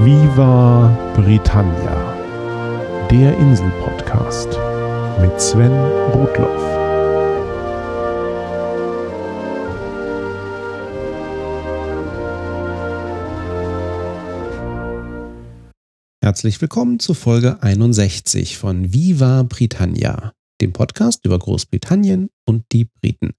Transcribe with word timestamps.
Viva 0.00 1.12
Britannia, 1.16 3.08
der 3.10 3.36
Insel-Podcast 3.36 4.46
mit 5.20 5.40
Sven 5.40 5.72
Rudloff. 6.12 6.62
Herzlich 16.22 16.60
willkommen 16.60 17.00
zu 17.00 17.12
Folge 17.14 17.60
61 17.60 18.56
von 18.56 18.94
Viva 18.94 19.42
Britannia, 19.42 20.32
dem 20.60 20.72
Podcast 20.72 21.24
über 21.26 21.40
Großbritannien 21.40 22.30
und 22.46 22.66
die 22.70 22.84
Briten. 22.84 23.32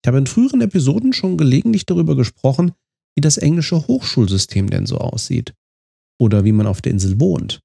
Ich 0.00 0.06
habe 0.06 0.18
in 0.18 0.28
früheren 0.28 0.60
Episoden 0.60 1.12
schon 1.12 1.36
gelegentlich 1.36 1.86
darüber 1.86 2.14
gesprochen, 2.14 2.70
wie 3.18 3.20
das 3.20 3.36
englische 3.36 3.88
Hochschulsystem 3.88 4.70
denn 4.70 4.86
so 4.86 4.98
aussieht 4.98 5.52
oder 6.20 6.44
wie 6.44 6.52
man 6.52 6.68
auf 6.68 6.80
der 6.80 6.92
Insel 6.92 7.18
wohnt. 7.18 7.58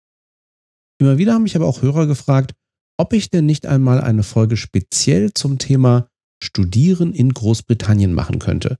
Immer 0.99 1.19
wieder 1.19 1.35
haben 1.35 1.43
mich 1.43 1.55
aber 1.55 1.67
auch 1.67 1.83
Hörer 1.83 2.07
gefragt, 2.07 2.55
ob 2.97 3.13
ich 3.13 3.29
denn 3.29 3.45
nicht 3.45 3.67
einmal 3.67 4.01
eine 4.01 4.23
Folge 4.23 4.57
speziell 4.57 5.31
zum 5.35 5.59
Thema 5.59 6.09
Studieren 6.41 7.13
in 7.13 7.35
Großbritannien 7.35 8.15
machen 8.15 8.39
könnte. 8.39 8.79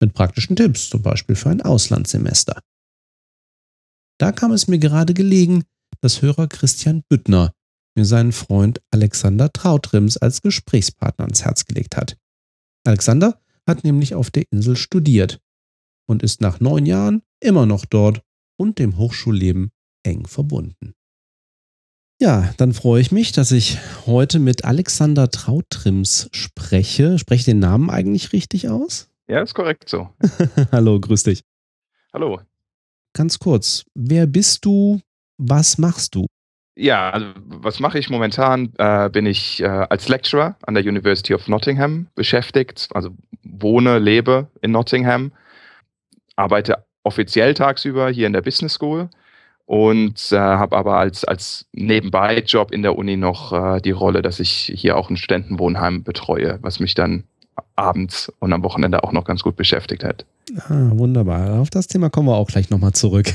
Mit 0.00 0.14
praktischen 0.14 0.54
Tipps, 0.54 0.90
zum 0.90 1.02
Beispiel 1.02 1.34
für 1.34 1.50
ein 1.50 1.60
Auslandssemester. 1.60 2.62
Da 4.20 4.30
kam 4.30 4.52
es 4.52 4.68
mir 4.68 4.78
gerade 4.78 5.12
gelegen, 5.12 5.64
dass 6.00 6.22
Hörer 6.22 6.46
Christian 6.46 7.02
Büttner 7.08 7.52
mir 7.96 8.04
seinen 8.04 8.30
Freund 8.30 8.80
Alexander 8.92 9.52
Trautrims 9.52 10.18
als 10.18 10.40
Gesprächspartner 10.40 11.24
ans 11.24 11.44
Herz 11.44 11.64
gelegt 11.64 11.96
hat. 11.96 12.16
Alexander 12.84 13.40
hat 13.66 13.82
nämlich 13.82 14.14
auf 14.14 14.30
der 14.30 14.44
Insel 14.52 14.76
studiert 14.76 15.40
und 16.06 16.22
ist 16.22 16.40
nach 16.40 16.60
neun 16.60 16.86
Jahren 16.86 17.22
immer 17.40 17.66
noch 17.66 17.84
dort 17.84 18.22
und 18.56 18.78
dem 18.78 18.96
Hochschulleben 18.96 19.70
eng 20.02 20.26
verbunden. 20.26 20.94
Ja, 22.18 22.54
dann 22.56 22.72
freue 22.72 23.02
ich 23.02 23.12
mich, 23.12 23.32
dass 23.32 23.52
ich 23.52 23.78
heute 24.06 24.38
mit 24.38 24.64
Alexander 24.64 25.30
Trautrims 25.30 26.30
spreche. 26.32 27.18
Spreche 27.18 27.40
ich 27.40 27.44
den 27.44 27.58
Namen 27.58 27.90
eigentlich 27.90 28.32
richtig 28.32 28.70
aus? 28.70 29.10
Ja, 29.28 29.42
ist 29.42 29.54
korrekt 29.54 29.88
so. 29.88 30.08
Hallo, 30.72 30.98
grüß 30.98 31.24
dich. 31.24 31.42
Hallo. 32.14 32.40
Ganz 33.12 33.38
kurz, 33.38 33.84
wer 33.94 34.26
bist 34.26 34.64
du? 34.64 35.00
Was 35.36 35.76
machst 35.76 36.14
du? 36.14 36.26
Ja, 36.78 37.10
also 37.10 37.26
was 37.36 37.80
mache 37.80 37.98
ich 37.98 38.08
momentan? 38.08 38.72
Äh, 38.78 39.10
bin 39.10 39.26
ich 39.26 39.62
äh, 39.62 39.66
als 39.66 40.08
Lecturer 40.08 40.56
an 40.62 40.74
der 40.74 40.84
University 40.84 41.34
of 41.34 41.48
Nottingham 41.48 42.06
beschäftigt, 42.14 42.88
also 42.94 43.10
wohne, 43.42 43.98
lebe 43.98 44.48
in 44.60 44.72
Nottingham, 44.72 45.32
arbeite 46.36 46.84
offiziell 47.02 47.54
tagsüber 47.54 48.10
hier 48.10 48.26
in 48.26 48.32
der 48.32 48.42
Business 48.42 48.74
School 48.74 49.08
und 49.64 50.32
äh, 50.32 50.36
habe 50.36 50.76
aber 50.76 50.96
als, 50.98 51.24
als 51.24 51.66
Nebenbei-Job 51.72 52.70
in 52.70 52.82
der 52.82 52.96
Uni 52.96 53.16
noch 53.16 53.52
äh, 53.52 53.80
die 53.80 53.90
Rolle, 53.90 54.22
dass 54.22 54.40
ich 54.40 54.72
hier 54.74 54.96
auch 54.96 55.10
ein 55.10 55.16
Studentenwohnheim 55.16 56.04
betreue, 56.04 56.58
was 56.62 56.78
mich 56.80 56.94
dann 56.94 57.24
abends 57.74 58.32
und 58.38 58.52
am 58.52 58.62
Wochenende 58.62 59.02
auch 59.04 59.12
noch 59.12 59.24
ganz 59.24 59.42
gut 59.42 59.56
beschäftigt 59.56 60.04
hat. 60.04 60.24
Ah, 60.68 60.90
wunderbar. 60.92 61.60
Auf 61.60 61.70
das 61.70 61.88
Thema 61.88 62.10
kommen 62.10 62.28
wir 62.28 62.36
auch 62.36 62.48
gleich 62.48 62.70
nochmal 62.70 62.92
zurück. 62.92 63.32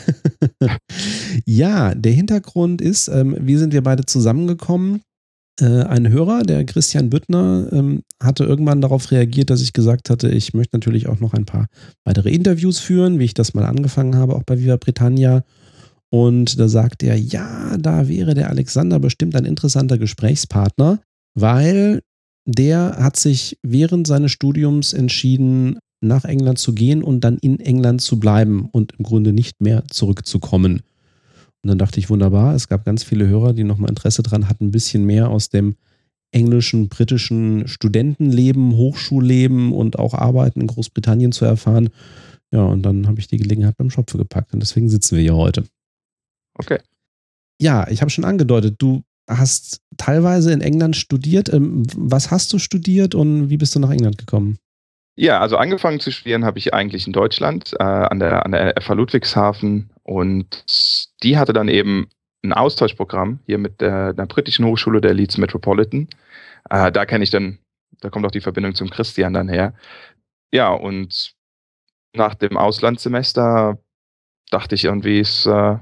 ja, 1.46 1.94
der 1.96 2.12
Hintergrund 2.12 2.82
ist, 2.82 3.08
ähm, 3.08 3.36
wie 3.40 3.58
sind 3.58 3.74
wir 3.74 3.84
beide 3.84 4.06
zusammengekommen? 4.06 5.02
Äh, 5.60 5.84
ein 5.84 6.10
Hörer, 6.10 6.44
der 6.44 6.64
Christian 6.66 7.10
Büttner, 7.10 7.68
ähm, 7.72 8.04
hatte 8.22 8.46
irgendwann 8.46 8.82
darauf 8.82 9.12
reagiert, 9.12 9.50
dass 9.50 9.62
ich 9.62 9.74
gesagt 9.74 10.10
hatte, 10.10 10.30
ich 10.30 10.54
möchte 10.54 10.76
natürlich 10.76 11.08
auch 11.08 11.20
noch 11.20 11.34
ein 11.34 11.46
paar 11.46 11.68
weitere 12.06 12.32
Interviews 12.32 12.80
führen, 12.80 13.20
wie 13.20 13.26
ich 13.26 13.34
das 13.34 13.54
mal 13.54 13.66
angefangen 13.66 14.16
habe, 14.16 14.36
auch 14.36 14.44
bei 14.44 14.60
Viva 14.60 14.78
Britannia. 14.78 15.44
Und 16.10 16.60
da 16.60 16.68
sagt 16.68 17.04
er, 17.04 17.16
ja, 17.16 17.78
da 17.78 18.08
wäre 18.08 18.34
der 18.34 18.50
Alexander 18.50 19.00
bestimmt 19.00 19.36
ein 19.36 19.46
interessanter 19.46 19.98
Gesprächspartner, 19.98 21.00
weil 21.36 22.02
der 22.46 22.98
hat 23.00 23.18
sich 23.18 23.58
während 23.64 24.08
seines 24.08 24.32
Studiums 24.32 24.94
entschieden, 24.94 25.80
nach 26.02 26.26
England 26.26 26.58
zu 26.58 26.74
gehen 26.74 27.04
und 27.04 27.24
dann 27.24 27.38
in 27.38 27.60
England 27.60 28.02
zu 28.02 28.20
bleiben 28.20 28.68
und 28.72 28.94
im 28.98 29.04
Grunde 29.04 29.34
nicht 29.34 29.62
mehr 29.62 29.84
zurückzukommen. 29.90 30.82
Und 31.64 31.70
dann 31.70 31.78
dachte 31.78 32.00
ich, 32.00 32.10
wunderbar, 32.10 32.56
es 32.56 32.68
gab 32.68 32.86
ganz 32.86 33.04
viele 33.04 33.28
Hörer, 33.28 33.54
die 33.54 33.64
nochmal 33.64 33.90
Interesse 33.90 34.24
daran 34.24 34.50
hatten, 34.50 34.66
ein 34.66 34.72
bisschen 34.72 35.06
mehr 35.06 35.30
aus 35.30 35.50
dem 35.50 35.76
englischen, 36.32 36.90
britischen 36.90 37.68
Studentenleben, 37.68 38.74
Hochschulleben 38.74 39.74
und 39.74 40.00
auch 40.00 40.14
Arbeiten 40.14 40.62
in 40.62 40.68
Großbritannien 40.68 41.32
zu 41.32 41.46
erfahren. 41.46 41.90
Ja, 42.52 42.64
und 42.64 42.84
dann 42.84 43.08
habe 43.08 43.20
ich 43.20 43.28
die 43.28 43.38
Gelegenheit 43.38 43.78
beim 43.78 43.90
Schopfe 43.90 44.18
gepackt 44.18 44.54
und 44.54 44.60
deswegen 44.62 44.90
sitzen 44.90 45.18
wir 45.18 45.22
hier 45.22 45.36
heute. 45.36 45.66
Okay. 46.56 46.80
Ja, 47.62 47.88
ich 47.90 48.02
habe 48.02 48.10
schon 48.10 48.26
angedeutet, 48.26 48.76
du 48.80 49.04
hast 49.30 49.82
teilweise 49.98 50.52
in 50.52 50.62
England 50.62 50.96
studiert. 50.96 51.54
Ähm, 51.54 51.84
was 51.96 52.32
hast 52.32 52.52
du 52.54 52.60
studiert 52.60 53.14
und 53.14 53.50
wie 53.50 53.58
bist 53.58 53.76
du 53.76 53.80
nach 53.80 53.92
England 53.92 54.18
gekommen? 54.18 54.58
Ja, 55.16 55.40
also 55.40 55.58
angefangen 55.58 56.00
zu 56.00 56.12
studieren 56.12 56.46
habe 56.46 56.58
ich 56.58 56.74
eigentlich 56.74 57.06
in 57.06 57.14
Deutschland 57.14 57.74
äh, 57.80 57.84
an, 57.84 58.20
der, 58.20 58.46
an 58.46 58.52
der 58.52 58.74
FH 58.82 58.94
Ludwigshafen 58.94 59.91
und 60.04 60.66
die 61.24 61.38
hatte 61.38 61.54
dann 61.54 61.68
eben 61.68 62.08
ein 62.44 62.54
Austauschprogramm 62.54 63.40
hier 63.46 63.58
mit 63.58 63.82
der, 63.82 64.14
der 64.14 64.26
britischen 64.26 64.66
Hochschule 64.66 65.02
der 65.02 65.14
Leeds 65.14 65.38
Metropolitan. 65.38 66.08
Äh, 66.70 66.92
da 66.92 67.06
kenne 67.06 67.24
ich 67.24 67.30
dann, 67.30 67.60
da 68.00 68.10
kommt 68.10 68.26
auch 68.26 68.32
die 68.32 68.42
Verbindung 68.42 68.74
zum 68.74 68.90
Christian 68.90 69.34
dann 69.34 69.50
her. 69.50 69.74
Ja, 70.52 70.72
und 70.72 71.34
nach 72.14 72.36
dem 72.36 72.58
Auslandssemester 72.58 73.78
dachte 74.50 74.76
ich 74.76 74.86
irgendwie, 74.86 75.20
es, 75.20 75.46
äh, 75.46 75.78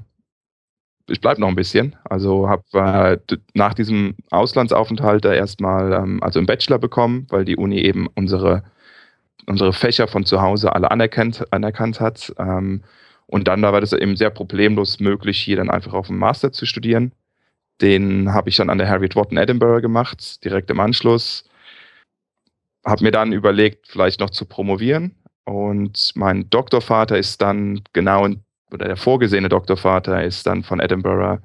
ich 1.07 1.21
bleibe 1.21 1.41
noch 1.41 1.47
ein 1.47 1.55
bisschen. 1.55 1.95
Also 2.03 2.49
habe 2.49 3.19
äh, 3.29 3.37
nach 3.53 3.73
diesem 3.73 4.15
Auslandsaufenthalt 4.29 5.25
da 5.25 5.33
erstmal 5.33 5.93
ähm, 5.93 6.21
also 6.21 6.39
einen 6.39 6.45
Bachelor 6.45 6.77
bekommen, 6.77 7.25
weil 7.29 7.45
die 7.45 7.57
Uni 7.57 7.79
eben 7.79 8.07
unsere 8.15 8.63
unsere 9.49 9.73
Fächer 9.73 10.07
von 10.07 10.25
zu 10.25 10.41
Hause 10.41 10.73
alle 10.73 10.91
anerkannt, 10.91 11.45
anerkannt 11.51 11.99
hat. 11.99 12.31
Ähm, 12.37 12.83
und 13.29 13.47
dann 13.47 13.61
da 13.61 13.71
war 13.71 13.79
das 13.79 13.93
eben 13.93 14.15
sehr 14.15 14.31
problemlos 14.31 14.99
möglich, 14.99 15.39
hier 15.39 15.57
dann 15.57 15.69
einfach 15.69 15.93
auf 15.93 16.07
dem 16.07 16.17
Master 16.17 16.51
zu 16.51 16.65
studieren. 16.65 17.11
Den 17.79 18.33
habe 18.33 18.49
ich 18.49 18.55
dann 18.55 18.71
an 18.71 18.79
der 18.79 18.89
Harriet 18.89 19.15
Wotton 19.15 19.37
Edinburgh 19.37 19.81
gemacht, 19.81 20.43
direkt 20.43 20.71
im 20.71 20.79
Anschluss. 20.79 21.47
Habe 22.83 23.03
mir 23.03 23.11
dann 23.11 23.31
überlegt, 23.31 23.87
vielleicht 23.87 24.19
noch 24.19 24.31
zu 24.31 24.45
promovieren. 24.45 25.15
Und 25.45 26.11
mein 26.15 26.49
Doktorvater 26.49 27.19
ist 27.19 27.39
dann 27.43 27.83
genau, 27.93 28.27
oder 28.71 28.87
der 28.87 28.97
vorgesehene 28.97 29.49
Doktorvater 29.49 30.23
ist 30.23 30.47
dann 30.47 30.63
von 30.63 30.79
Edinburgh 30.79 31.39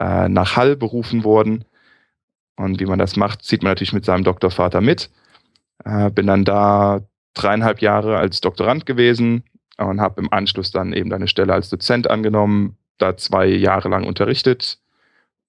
äh, 0.00 0.28
nach 0.28 0.56
Hull 0.56 0.74
berufen 0.74 1.22
worden. 1.22 1.64
Und 2.56 2.80
wie 2.80 2.86
man 2.86 2.98
das 2.98 3.14
macht, 3.14 3.44
zieht 3.44 3.62
man 3.62 3.70
natürlich 3.70 3.92
mit 3.92 4.04
seinem 4.04 4.24
Doktorvater 4.24 4.80
mit. 4.80 5.10
Äh, 5.84 6.10
bin 6.10 6.26
dann 6.26 6.44
da 6.44 7.02
dreieinhalb 7.34 7.80
Jahre 7.82 8.18
als 8.18 8.40
Doktorand 8.40 8.84
gewesen 8.84 9.44
und 9.86 10.00
habe 10.00 10.20
im 10.20 10.32
Anschluss 10.32 10.70
dann 10.70 10.92
eben 10.92 11.12
eine 11.12 11.28
Stelle 11.28 11.52
als 11.52 11.68
Dozent 11.68 12.10
angenommen, 12.10 12.76
da 12.98 13.16
zwei 13.16 13.46
Jahre 13.46 13.88
lang 13.88 14.06
unterrichtet 14.06 14.78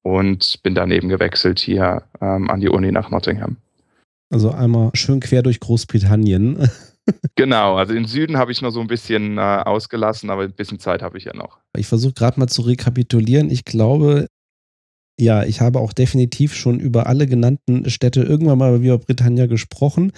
und 0.03 0.62
bin 0.64 0.75
dann 0.75 0.92
eben 0.92 1.09
gewechselt 1.09 1.59
hier 1.59 2.03
ähm, 2.22 2.50
an 2.50 2.59
die 2.59 2.70
Uni 2.70 2.91
nach 2.91 3.09
Nottingham. 3.09 3.58
Also 4.31 4.52
einmal 4.52 4.91
schön 4.94 5.20
quer 5.20 5.44
durch 5.44 5.59
Großbritannien. 5.59 6.70
genau, 7.36 7.75
also 7.75 7.94
im 7.94 8.06
Süden 8.06 8.38
habe 8.38 8.52
ich 8.52 8.62
noch 8.62 8.72
so 8.72 8.80
ein 8.80 8.88
bisschen 8.88 9.38
äh, 9.38 9.41
ausgelassen, 9.41 10.30
aber 10.30 10.44
ein 10.44 10.53
bisschen 10.53 10.80
Zeit 10.80 11.02
habe 11.02 11.18
ich 11.18 11.25
ja 11.25 11.36
noch. 11.36 11.59
Ich 11.78 11.88
versuche 11.88 12.14
gerade 12.14 12.40
mal 12.40 12.47
zu 12.47 12.62
rekapitulieren. 12.62 13.50
Ich 13.50 13.66
glaube, 13.66 14.28
ja, 15.22 15.44
ich 15.44 15.62
habe 15.62 15.80
auch 15.80 15.94
definitiv 15.94 16.56
schon 16.56 16.80
über 16.80 17.06
alle 17.06 17.28
genannten 17.28 17.88
Städte 17.90 18.24
irgendwann 18.24 18.58
mal 18.58 18.76
über 18.84 18.98
Britannia 18.98 19.46
gesprochen. 19.46 20.12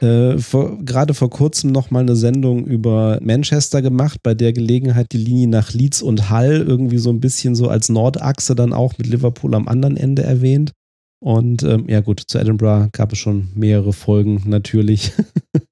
Äh, 0.00 0.36
vor, 0.36 0.78
gerade 0.84 1.14
vor 1.14 1.30
kurzem 1.30 1.72
noch 1.72 1.90
mal 1.90 2.00
eine 2.00 2.16
Sendung 2.16 2.66
über 2.66 3.18
Manchester 3.22 3.80
gemacht, 3.80 4.20
bei 4.22 4.34
der 4.34 4.52
Gelegenheit 4.52 5.12
die 5.12 5.18
Linie 5.18 5.48
nach 5.48 5.72
Leeds 5.72 6.02
und 6.02 6.30
Hull 6.30 6.64
irgendwie 6.66 6.98
so 6.98 7.08
ein 7.08 7.20
bisschen 7.20 7.54
so 7.54 7.68
als 7.68 7.88
Nordachse 7.88 8.54
dann 8.54 8.74
auch 8.74 8.98
mit 8.98 9.06
Liverpool 9.06 9.54
am 9.54 9.68
anderen 9.68 9.96
Ende 9.96 10.22
erwähnt. 10.22 10.72
Und 11.18 11.62
ähm, 11.62 11.86
ja 11.88 12.00
gut, 12.00 12.20
zu 12.26 12.38
Edinburgh 12.38 12.90
gab 12.92 13.12
es 13.12 13.18
schon 13.18 13.48
mehrere 13.54 13.94
Folgen 13.94 14.42
natürlich 14.44 15.12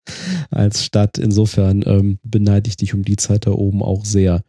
als 0.51 0.85
Stadt. 0.85 1.19
Insofern 1.19 1.83
ähm, 1.85 2.19
beneide 2.23 2.69
ich 2.69 2.79
dich 2.79 2.95
um 2.95 3.03
die 3.03 3.17
Zeit 3.17 3.47
da 3.47 3.51
oben 3.51 3.83
auch 3.83 4.07
sehr. 4.07 4.43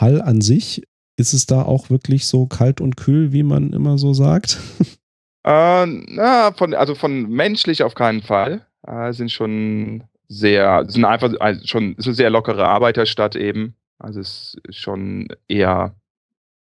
Hull 0.00 0.22
an 0.22 0.40
sich 0.40 0.82
ist 1.16 1.32
es 1.32 1.46
da 1.46 1.62
auch 1.62 1.90
wirklich 1.90 2.26
so 2.26 2.46
kalt 2.46 2.80
und 2.80 2.96
kühl, 2.96 3.32
wie 3.32 3.42
man 3.42 3.72
immer 3.72 3.98
so 3.98 4.12
sagt? 4.14 4.58
Äh, 5.46 5.84
na, 5.84 6.52
von, 6.52 6.72
also 6.72 6.94
von 6.94 7.28
menschlich 7.28 7.82
auf 7.82 7.94
keinen 7.94 8.22
Fall. 8.22 8.64
Äh, 8.86 9.12
sind 9.12 9.30
schon 9.30 10.04
sehr, 10.26 10.86
sind 10.88 11.04
einfach 11.04 11.34
also 11.38 11.66
schon 11.66 11.94
ist 11.96 12.06
sehr 12.16 12.30
lockere 12.30 12.66
Arbeiterstadt 12.66 13.36
eben. 13.36 13.74
Also 13.98 14.20
es 14.20 14.56
ist 14.66 14.78
schon 14.78 15.28
eher 15.46 15.94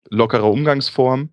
lockere 0.08 0.46
Umgangsform. 0.46 1.28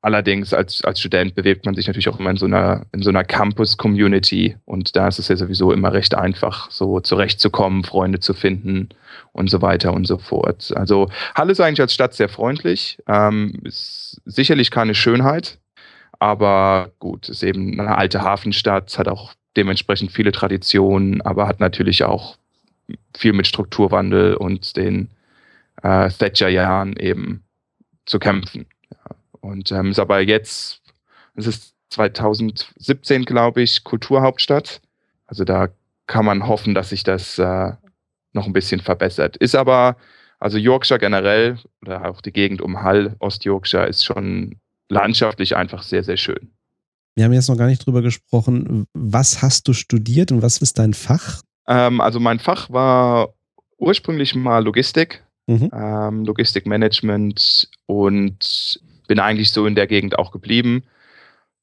allerdings 0.00 0.52
als, 0.52 0.82
als 0.82 0.98
Student 0.98 1.36
bewegt 1.36 1.64
man 1.64 1.76
sich 1.76 1.86
natürlich 1.86 2.08
auch 2.08 2.18
immer 2.18 2.30
in 2.30 2.36
so 2.36 2.46
einer, 2.46 2.84
in 2.90 3.02
so 3.02 3.10
einer 3.10 3.22
Campus-Community 3.22 4.56
und 4.64 4.96
da 4.96 5.06
ist 5.06 5.20
es 5.20 5.28
ja 5.28 5.36
sowieso 5.36 5.70
immer 5.70 5.92
recht 5.92 6.16
einfach, 6.16 6.68
so 6.72 6.98
zurechtzukommen, 6.98 7.84
Freunde 7.84 8.18
zu 8.18 8.34
finden 8.34 8.88
und 9.32 9.48
so 9.50 9.62
weiter 9.62 9.92
und 9.92 10.06
so 10.06 10.18
fort. 10.18 10.72
Also 10.76 11.08
Halle 11.34 11.52
ist 11.52 11.60
eigentlich 11.60 11.80
als 11.80 11.94
Stadt 11.94 12.14
sehr 12.14 12.28
freundlich, 12.28 12.98
ähm, 13.06 13.60
ist 13.64 14.20
sicherlich 14.24 14.70
keine 14.70 14.94
Schönheit, 14.94 15.58
aber 16.18 16.90
gut, 16.98 17.28
ist 17.28 17.42
eben 17.42 17.80
eine 17.80 17.96
alte 17.96 18.22
Hafenstadt, 18.22 18.98
hat 18.98 19.08
auch 19.08 19.32
dementsprechend 19.56 20.12
viele 20.12 20.32
Traditionen, 20.32 21.20
aber 21.22 21.46
hat 21.46 21.60
natürlich 21.60 22.04
auch 22.04 22.36
viel 23.16 23.32
mit 23.32 23.46
Strukturwandel 23.46 24.34
und 24.34 24.76
den 24.76 25.10
äh, 25.82 26.08
Thatcher-Jahren 26.10 26.96
eben 26.96 27.42
zu 28.06 28.18
kämpfen. 28.18 28.66
Und 29.40 29.72
ähm, 29.72 29.90
ist 29.90 29.98
aber 29.98 30.20
jetzt, 30.20 30.80
es 31.34 31.46
ist 31.46 31.74
2017, 31.90 33.24
glaube 33.24 33.62
ich, 33.62 33.84
Kulturhauptstadt. 33.84 34.80
Also 35.26 35.44
da 35.44 35.68
kann 36.06 36.24
man 36.24 36.46
hoffen, 36.46 36.74
dass 36.74 36.90
sich 36.90 37.04
das 37.04 37.38
äh, 37.38 37.72
noch 38.32 38.46
ein 38.46 38.52
bisschen 38.52 38.80
verbessert. 38.80 39.36
Ist 39.36 39.54
aber, 39.54 39.96
also 40.38 40.58
Yorkshire 40.58 40.98
generell 40.98 41.58
oder 41.82 42.08
auch 42.08 42.20
die 42.20 42.32
Gegend 42.32 42.60
um 42.60 42.84
Hull, 42.84 43.16
Ost-Yorkshire, 43.18 43.86
ist 43.86 44.04
schon 44.04 44.56
landschaftlich 44.88 45.56
einfach 45.56 45.82
sehr, 45.82 46.04
sehr 46.04 46.16
schön. 46.16 46.50
Wir 47.14 47.24
haben 47.24 47.32
jetzt 47.32 47.48
noch 47.48 47.58
gar 47.58 47.66
nicht 47.66 47.84
drüber 47.84 48.02
gesprochen. 48.02 48.86
Was 48.94 49.42
hast 49.42 49.68
du 49.68 49.72
studiert 49.72 50.32
und 50.32 50.42
was 50.42 50.58
ist 50.58 50.78
dein 50.78 50.94
Fach? 50.94 51.42
Ähm, 51.66 52.00
also 52.00 52.20
mein 52.20 52.38
Fach 52.38 52.70
war 52.70 53.34
ursprünglich 53.78 54.34
mal 54.34 54.64
Logistik, 54.64 55.22
mhm. 55.46 55.70
ähm, 55.72 56.24
Logistikmanagement 56.24 57.68
und 57.86 58.80
bin 59.08 59.18
eigentlich 59.18 59.50
so 59.50 59.66
in 59.66 59.74
der 59.74 59.86
Gegend 59.86 60.18
auch 60.18 60.30
geblieben. 60.30 60.84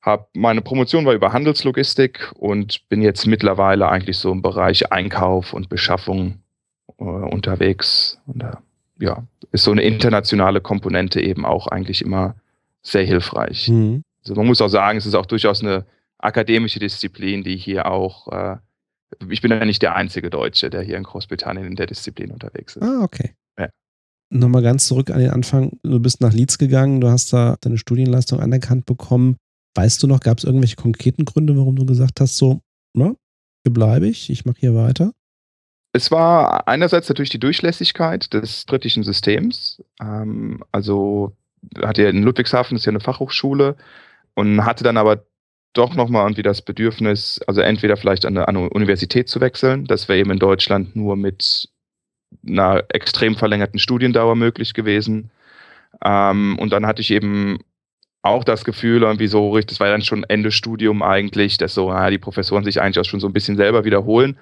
Hab, 0.01 0.29
meine 0.33 0.61
Promotion 0.61 1.05
war 1.05 1.13
über 1.13 1.33
Handelslogistik 1.33 2.31
und 2.35 2.87
bin 2.89 3.01
jetzt 3.01 3.25
mittlerweile 3.25 3.89
eigentlich 3.89 4.17
so 4.17 4.31
im 4.31 4.41
Bereich 4.41 4.91
Einkauf 4.91 5.53
und 5.53 5.67
Beschaffung 5.69 6.41
äh, 6.97 7.03
unterwegs. 7.03 8.19
Und 8.27 8.43
äh, 8.43 8.55
ja, 8.99 9.23
ist 9.51 9.63
so 9.63 9.71
eine 9.71 9.83
internationale 9.83 10.61
Komponente 10.61 11.21
eben 11.21 11.45
auch 11.45 11.67
eigentlich 11.67 12.01
immer 12.01 12.35
sehr 12.81 13.03
hilfreich. 13.03 13.69
Mhm. 13.69 14.03
Also 14.23 14.35
man 14.35 14.47
muss 14.47 14.61
auch 14.61 14.67
sagen, 14.67 14.97
es 14.97 15.05
ist 15.05 15.15
auch 15.15 15.25
durchaus 15.25 15.61
eine 15.63 15.85
akademische 16.17 16.79
Disziplin, 16.79 17.43
die 17.43 17.55
hier 17.55 17.89
auch 17.89 18.27
äh, 18.27 18.57
ich 19.29 19.41
bin 19.41 19.51
ja 19.51 19.65
nicht 19.65 19.81
der 19.81 19.95
einzige 19.95 20.29
Deutsche, 20.29 20.69
der 20.69 20.81
hier 20.81 20.97
in 20.97 21.03
Großbritannien 21.03 21.65
in 21.65 21.75
der 21.75 21.87
Disziplin 21.87 22.31
unterwegs 22.31 22.75
ist. 22.75 22.83
Ah, 22.83 23.01
okay. 23.03 23.33
Ja. 23.57 23.69
Nochmal 24.29 24.61
ganz 24.61 24.87
zurück 24.87 25.09
an 25.09 25.19
den 25.19 25.31
Anfang. 25.31 25.79
Du 25.83 25.99
bist 25.99 26.21
nach 26.21 26.33
Leeds 26.33 26.57
gegangen, 26.57 27.01
du 27.01 27.09
hast 27.09 27.33
da 27.33 27.57
deine 27.61 27.77
Studienleistung 27.77 28.39
anerkannt 28.39 28.85
bekommen. 28.85 29.37
Weißt 29.75 30.01
du 30.03 30.07
noch, 30.07 30.19
gab 30.19 30.37
es 30.37 30.43
irgendwelche 30.43 30.75
konkreten 30.75 31.25
Gründe, 31.25 31.57
warum 31.57 31.75
du 31.75 31.85
gesagt 31.85 32.21
hast, 32.21 32.37
so, 32.37 32.61
na, 32.93 33.15
hier 33.63 33.73
bleibe 33.73 34.07
ich, 34.07 34.29
ich 34.29 34.45
mache 34.45 34.59
hier 34.59 34.75
weiter? 34.75 35.13
Es 35.91 36.11
war 36.11 36.67
einerseits 36.67 37.09
natürlich 37.09 37.31
die 37.31 37.39
Durchlässigkeit 37.39 38.33
des 38.33 38.65
britischen 38.65 39.03
Systems. 39.03 39.83
Ähm, 39.99 40.63
also 40.71 41.35
hatte 41.81 42.03
ja 42.03 42.09
in 42.09 42.23
Ludwigshafen, 42.23 42.77
ist 42.77 42.85
ja 42.85 42.91
eine 42.91 42.99
Fachhochschule, 42.99 43.75
und 44.35 44.63
hatte 44.65 44.83
dann 44.83 44.97
aber 44.97 45.25
doch 45.73 45.95
nochmal 45.95 46.23
irgendwie 46.23 46.43
das 46.43 46.61
Bedürfnis, 46.61 47.41
also 47.47 47.61
entweder 47.61 47.97
vielleicht 47.97 48.25
an 48.25 48.37
eine, 48.37 48.47
an 48.47 48.57
eine 48.57 48.69
Universität 48.69 49.29
zu 49.29 49.41
wechseln, 49.41 49.85
das 49.85 50.07
wäre 50.07 50.19
eben 50.19 50.31
in 50.31 50.39
Deutschland 50.39 50.95
nur 50.95 51.15
mit 51.15 51.69
einer 52.47 52.83
extrem 52.89 53.35
verlängerten 53.35 53.79
Studiendauer 53.79 54.35
möglich 54.35 54.73
gewesen. 54.73 55.31
Ähm, 56.03 56.57
und 56.59 56.71
dann 56.71 56.85
hatte 56.85 57.01
ich 57.01 57.11
eben 57.11 57.59
auch 58.21 58.43
das 58.43 58.65
Gefühl, 58.65 59.03
irgendwie 59.03 59.27
so, 59.27 59.57
das 59.59 59.79
war 59.79 59.89
dann 59.89 60.01
schon 60.01 60.23
Ende 60.23 60.51
Studium 60.51 61.01
eigentlich, 61.01 61.57
dass 61.57 61.73
so, 61.73 61.89
ja, 61.89 62.09
die 62.09 62.17
Professoren 62.17 62.63
sich 62.63 62.81
eigentlich 62.81 62.99
auch 62.99 63.09
schon 63.09 63.19
so 63.19 63.27
ein 63.27 63.33
bisschen 63.33 63.57
selber 63.57 63.85
wiederholen. 63.85 64.37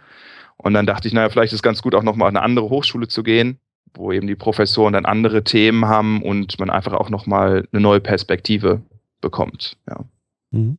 Und 0.58 0.74
dann 0.74 0.86
dachte 0.86 1.08
ich, 1.08 1.14
naja, 1.14 1.30
vielleicht 1.30 1.54
ist 1.54 1.60
es 1.60 1.64
ganz 1.64 1.82
gut, 1.82 1.96
auch 1.96 2.04
nochmal 2.04 2.30
an 2.30 2.36
eine 2.36 2.44
andere 2.44 2.70
Hochschule 2.70 3.08
zu 3.08 3.24
gehen, 3.24 3.60
wo 3.94 4.12
eben 4.12 4.28
die 4.28 4.36
Professoren 4.36 4.94
dann 4.94 5.06
andere 5.06 5.44
Themen 5.44 5.86
haben 5.86 6.22
und 6.24 6.60
man 6.60 6.70
einfach 6.70 6.94
auch 6.94 7.10
nochmal 7.10 7.68
eine 7.72 7.82
neue 7.82 8.00
Perspektive 8.00 8.82
bekommt. 9.22 9.78
Ja. 9.88 10.06
Mhm. 10.52 10.78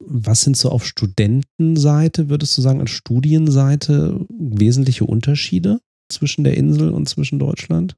Was 0.00 0.42
sind 0.42 0.56
so 0.56 0.70
auf 0.70 0.86
Studentenseite, 0.86 2.28
würdest 2.28 2.56
du 2.56 2.62
sagen, 2.62 2.80
an 2.80 2.86
Studienseite 2.86 4.24
wesentliche 4.28 5.04
Unterschiede 5.04 5.80
zwischen 6.08 6.44
der 6.44 6.56
Insel 6.56 6.90
und 6.90 7.08
zwischen 7.08 7.38
Deutschland? 7.38 7.96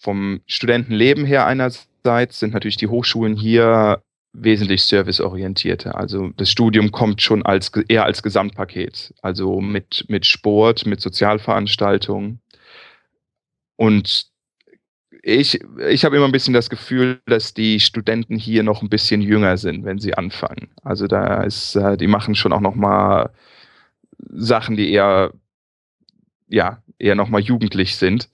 Vom 0.00 0.40
Studentenleben 0.46 1.24
her 1.24 1.46
einerseits 1.46 2.40
sind 2.40 2.52
natürlich 2.52 2.76
die 2.76 2.88
Hochschulen 2.88 3.36
hier 3.36 4.02
wesentlich 4.42 4.84
serviceorientierter. 4.84 5.96
Also 5.96 6.30
das 6.36 6.50
Studium 6.50 6.92
kommt 6.92 7.22
schon 7.22 7.44
als, 7.44 7.70
eher 7.88 8.04
als 8.04 8.22
Gesamtpaket, 8.22 9.14
also 9.22 9.60
mit, 9.60 10.04
mit 10.08 10.26
Sport, 10.26 10.86
mit 10.86 11.00
Sozialveranstaltungen. 11.00 12.40
Und 13.76 14.26
ich, 15.22 15.60
ich 15.88 16.04
habe 16.04 16.16
immer 16.16 16.26
ein 16.26 16.32
bisschen 16.32 16.54
das 16.54 16.70
Gefühl, 16.70 17.20
dass 17.26 17.54
die 17.54 17.80
Studenten 17.80 18.36
hier 18.36 18.62
noch 18.62 18.82
ein 18.82 18.88
bisschen 18.88 19.22
jünger 19.22 19.56
sind, 19.56 19.84
wenn 19.84 19.98
sie 19.98 20.14
anfangen. 20.14 20.68
Also 20.82 21.06
da 21.06 21.42
ist, 21.42 21.74
äh, 21.74 21.96
die 21.96 22.06
machen 22.06 22.34
schon 22.34 22.52
auch 22.52 22.60
noch 22.60 22.74
mal 22.74 23.30
Sachen, 24.18 24.76
die 24.76 24.92
eher, 24.92 25.32
ja, 26.48 26.82
eher 26.98 27.14
noch 27.14 27.28
mal 27.28 27.40
jugendlich 27.40 27.96
sind 27.96 28.28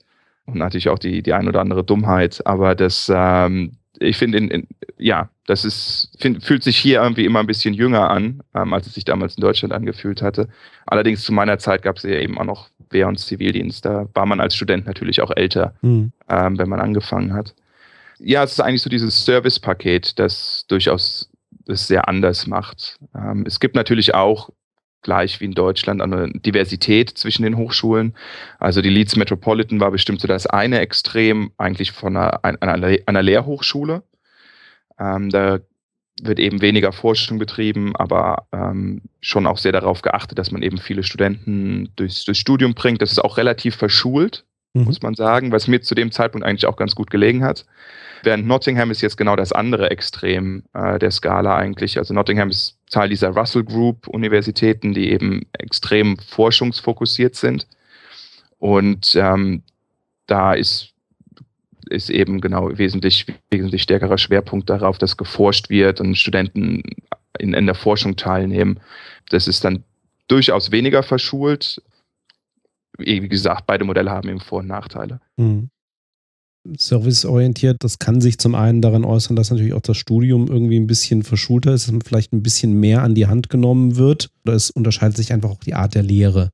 und 0.45 0.57
natürlich 0.57 0.89
auch 0.89 0.99
die, 0.99 1.23
die 1.23 1.33
ein 1.33 1.47
oder 1.47 1.61
andere 1.61 1.83
Dummheit. 1.83 2.45
Aber 2.45 2.75
das, 2.75 3.11
ähm, 3.13 3.77
ich 3.99 4.17
finde, 4.17 4.63
ja, 4.97 5.29
das 5.45 5.65
ist, 5.65 6.09
find, 6.19 6.43
fühlt 6.43 6.63
sich 6.63 6.77
hier 6.77 7.01
irgendwie 7.01 7.25
immer 7.25 7.39
ein 7.39 7.47
bisschen 7.47 7.73
jünger 7.73 8.09
an, 8.09 8.41
ähm, 8.55 8.73
als 8.73 8.87
es 8.87 8.93
sich 8.93 9.05
damals 9.05 9.35
in 9.35 9.41
Deutschland 9.41 9.73
angefühlt 9.73 10.21
hatte. 10.21 10.47
Allerdings 10.85 11.23
zu 11.23 11.33
meiner 11.33 11.59
Zeit 11.59 11.81
gab 11.81 11.97
es 11.97 12.03
ja 12.03 12.19
eben 12.19 12.37
auch 12.37 12.45
noch 12.45 12.69
Wehr- 12.89 13.07
und 13.07 13.19
Zivildienst. 13.19 13.85
Da 13.85 14.07
war 14.13 14.25
man 14.25 14.39
als 14.39 14.55
Student 14.55 14.85
natürlich 14.85 15.21
auch 15.21 15.31
älter, 15.35 15.75
mhm. 15.81 16.11
ähm, 16.29 16.57
wenn 16.57 16.69
man 16.69 16.79
angefangen 16.79 17.33
hat. 17.33 17.53
Ja, 18.19 18.43
es 18.43 18.53
ist 18.53 18.59
eigentlich 18.61 18.81
so 18.81 18.89
dieses 18.89 19.25
Service-Paket, 19.25 20.17
das 20.19 20.65
durchaus 20.67 21.29
das 21.65 21.87
sehr 21.87 22.07
anders 22.07 22.47
macht. 22.47 22.97
Ähm, 23.15 23.43
es 23.47 23.59
gibt 23.59 23.75
natürlich 23.75 24.13
auch 24.13 24.49
gleich 25.03 25.39
wie 25.39 25.45
in 25.45 25.53
Deutschland 25.53 26.01
eine 26.01 26.31
Diversität 26.31 27.09
zwischen 27.11 27.43
den 27.43 27.57
Hochschulen. 27.57 28.15
Also 28.59 28.81
die 28.81 28.89
Leeds 28.89 29.15
Metropolitan 29.15 29.79
war 29.79 29.91
bestimmt 29.91 30.21
so 30.21 30.27
das 30.27 30.47
eine 30.47 30.79
Extrem 30.79 31.51
eigentlich 31.57 31.91
von 31.91 32.17
einer, 32.17 32.43
einer, 32.43 32.97
einer 33.05 33.21
Lehrhochschule. 33.21 34.03
Ähm, 34.99 35.29
da 35.29 35.59
wird 36.21 36.39
eben 36.39 36.61
weniger 36.61 36.91
Forschung 36.91 37.39
betrieben, 37.39 37.95
aber 37.95 38.47
ähm, 38.51 39.01
schon 39.19 39.47
auch 39.47 39.57
sehr 39.57 39.71
darauf 39.71 40.01
geachtet, 40.01 40.37
dass 40.37 40.51
man 40.51 40.61
eben 40.61 40.77
viele 40.77 41.03
Studenten 41.03 41.89
durchs, 41.95 42.25
durchs 42.25 42.39
Studium 42.39 42.73
bringt. 42.73 43.01
Das 43.01 43.11
ist 43.11 43.19
auch 43.19 43.37
relativ 43.37 43.75
verschult, 43.75 44.45
mhm. 44.73 44.83
muss 44.83 45.01
man 45.01 45.15
sagen, 45.15 45.51
was 45.51 45.67
mir 45.67 45.81
zu 45.81 45.95
dem 45.95 46.11
Zeitpunkt 46.11 46.45
eigentlich 46.45 46.67
auch 46.67 46.77
ganz 46.77 46.95
gut 46.95 47.09
gelegen 47.09 47.43
hat. 47.43 47.65
Während 48.23 48.47
Nottingham 48.47 48.89
ist 48.89 49.01
jetzt 49.01 49.17
genau 49.17 49.35
das 49.35 49.51
andere 49.51 49.91
Extrem 49.91 50.63
äh, 50.73 50.97
der 50.97 51.11
Skala 51.11 51.55
eigentlich. 51.57 51.97
Also 51.97 52.13
Nottingham 52.13 52.49
ist 52.49 52.77
Teil 52.89 53.09
dieser 53.09 53.29
Russell 53.29 53.63
Group 53.63 54.07
Universitäten, 54.07 54.93
die 54.93 55.11
eben 55.11 55.45
extrem 55.53 56.17
forschungsfokussiert 56.17 57.35
sind. 57.35 57.67
Und 58.59 59.15
ähm, 59.15 59.63
da 60.25 60.53
ist 60.53 60.93
ist 61.89 62.09
eben 62.09 62.41
genau 62.41 62.77
wesentlich, 62.77 63.25
wesentlich 63.51 63.83
stärkerer 63.83 64.17
Schwerpunkt 64.17 64.69
darauf, 64.69 64.97
dass 64.97 65.17
geforscht 65.17 65.69
wird 65.69 65.99
und 65.99 66.17
Studenten 66.17 66.81
in, 67.39 67.53
in 67.53 67.65
der 67.65 67.75
Forschung 67.75 68.15
teilnehmen. 68.15 68.79
Das 69.29 69.47
ist 69.47 69.63
dann 69.63 69.83
durchaus 70.27 70.71
weniger 70.71 71.03
verschult. 71.03 71.81
Wie 72.97 73.27
gesagt, 73.27 73.65
beide 73.67 73.85
Modelle 73.85 74.11
haben 74.11 74.29
eben 74.29 74.39
Vor- 74.39 74.59
und 74.59 74.67
Nachteile. 74.67 75.19
Mhm. 75.37 75.69
Serviceorientiert, 76.77 77.83
das 77.83 77.99
kann 77.99 78.21
sich 78.21 78.37
zum 78.37 78.55
einen 78.55 78.81
daran 78.81 79.03
äußern, 79.03 79.35
dass 79.35 79.51
natürlich 79.51 79.73
auch 79.73 79.81
das 79.81 79.97
Studium 79.97 80.47
irgendwie 80.47 80.79
ein 80.79 80.87
bisschen 80.87 81.23
verschulter 81.23 81.73
ist, 81.73 81.87
dass 81.87 81.91
man 81.91 82.01
vielleicht 82.01 82.31
ein 82.31 82.43
bisschen 82.43 82.79
mehr 82.79 83.03
an 83.03 83.15
die 83.15 83.27
Hand 83.27 83.49
genommen 83.49 83.97
wird. 83.97 84.29
Oder 84.45 84.55
es 84.55 84.69
unterscheidet 84.69 85.17
sich 85.17 85.33
einfach 85.33 85.49
auch 85.49 85.59
die 85.59 85.73
Art 85.73 85.93
der 85.93 86.03
Lehre. 86.03 86.49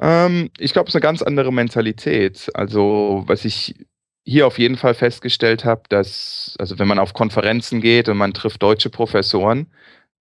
Ähm, 0.00 0.50
ich 0.58 0.72
glaube, 0.72 0.88
es 0.88 0.92
ist 0.92 0.96
eine 0.96 1.02
ganz 1.02 1.22
andere 1.22 1.52
Mentalität. 1.52 2.50
Also, 2.54 3.24
was 3.26 3.44
ich 3.44 3.74
hier 4.24 4.46
auf 4.46 4.58
jeden 4.58 4.76
Fall 4.76 4.94
festgestellt 4.94 5.64
habe, 5.64 5.82
dass, 5.88 6.54
also 6.58 6.78
wenn 6.78 6.88
man 6.88 6.98
auf 6.98 7.12
Konferenzen 7.12 7.80
geht 7.80 8.08
und 8.08 8.16
man 8.16 8.34
trifft 8.34 8.62
deutsche 8.62 8.90
Professoren, 8.90 9.68